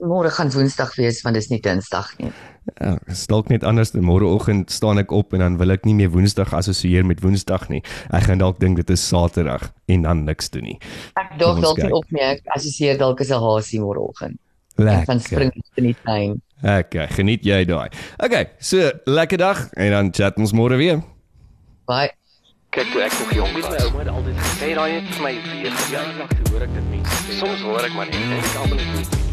Môre 0.00 0.30
gaan 0.32 0.48
Woensdag 0.52 0.94
wees 0.96 1.20
want 1.22 1.36
dit 1.36 1.44
is 1.44 1.50
nie 1.52 1.60
Dinsdag 1.60 2.14
nie. 2.18 2.30
Ja, 2.78 2.94
is 3.12 3.26
dalk 3.28 3.50
net 3.52 3.64
anders. 3.68 3.92
Môreoggend 3.92 4.72
staan 4.72 5.00
ek 5.02 5.12
op 5.12 5.34
en 5.36 5.44
dan 5.44 5.58
wil 5.60 5.74
ek 5.74 5.84
nie 5.84 5.94
meer 5.98 6.12
Woensdag 6.14 6.54
assosieer 6.56 7.04
met 7.04 7.20
Woensdag 7.20 7.68
nie. 7.68 7.82
Ek 8.08 8.24
gaan 8.30 8.40
dalk 8.40 8.60
dink 8.60 8.80
dit 8.80 8.92
is 8.94 9.04
Saterdag 9.04 9.68
en 9.92 10.06
dan 10.08 10.24
niks 10.24 10.48
doen 10.54 10.64
nie. 10.70 10.78
Ek 11.20 11.36
ons 11.36 11.60
dalk 11.60 11.82
nie 11.82 11.92
op 11.92 12.08
nie. 12.16 12.24
Ek 12.24 12.40
assosieer 12.56 12.96
dalk 13.00 13.20
as 13.20 13.30
'n 13.30 13.42
hasie 13.44 13.80
môreoggend. 13.80 14.40
Lekker. 14.80 15.20
spring 15.20 15.52
in 15.76 15.84
die 15.84 15.96
tuin. 16.04 16.40
Okay, 16.62 17.06
geniet 17.08 17.44
jy 17.44 17.64
daai. 17.64 17.90
Okay, 18.16 18.46
so 18.58 18.90
lekker 19.04 19.38
dag 19.38 19.68
en 19.76 19.90
dan 19.90 20.12
chat 20.12 20.38
ons 20.38 20.52
môre 20.52 20.76
weer. 20.76 21.02
Bye. 21.86 22.19
Kyk 22.70 22.94
ek 23.02 23.14
nog 23.18 23.32
jong 23.34 23.52
was, 23.52 23.66
my 23.66 23.78
ouma 23.82 23.98
het 23.98 24.08
altyd 24.08 24.36
gesê 24.38 24.68
daai 24.78 24.92
het 24.92 25.08
vir 25.10 25.24
my 25.24 25.32
weer 25.42 25.72
verjaardag 25.74 26.36
toe 26.36 26.52
hoor 26.52 26.66
ek 26.68 26.76
dit 26.76 26.86
mense 26.92 27.16
sê. 27.24 27.38
Soms 27.40 27.64
hoor 27.66 27.82
ek 27.88 27.96
maar 27.98 28.12
net 28.12 28.36
ek 28.36 28.54
almal 28.62 28.78
is 28.78 28.92
nie 28.94 29.29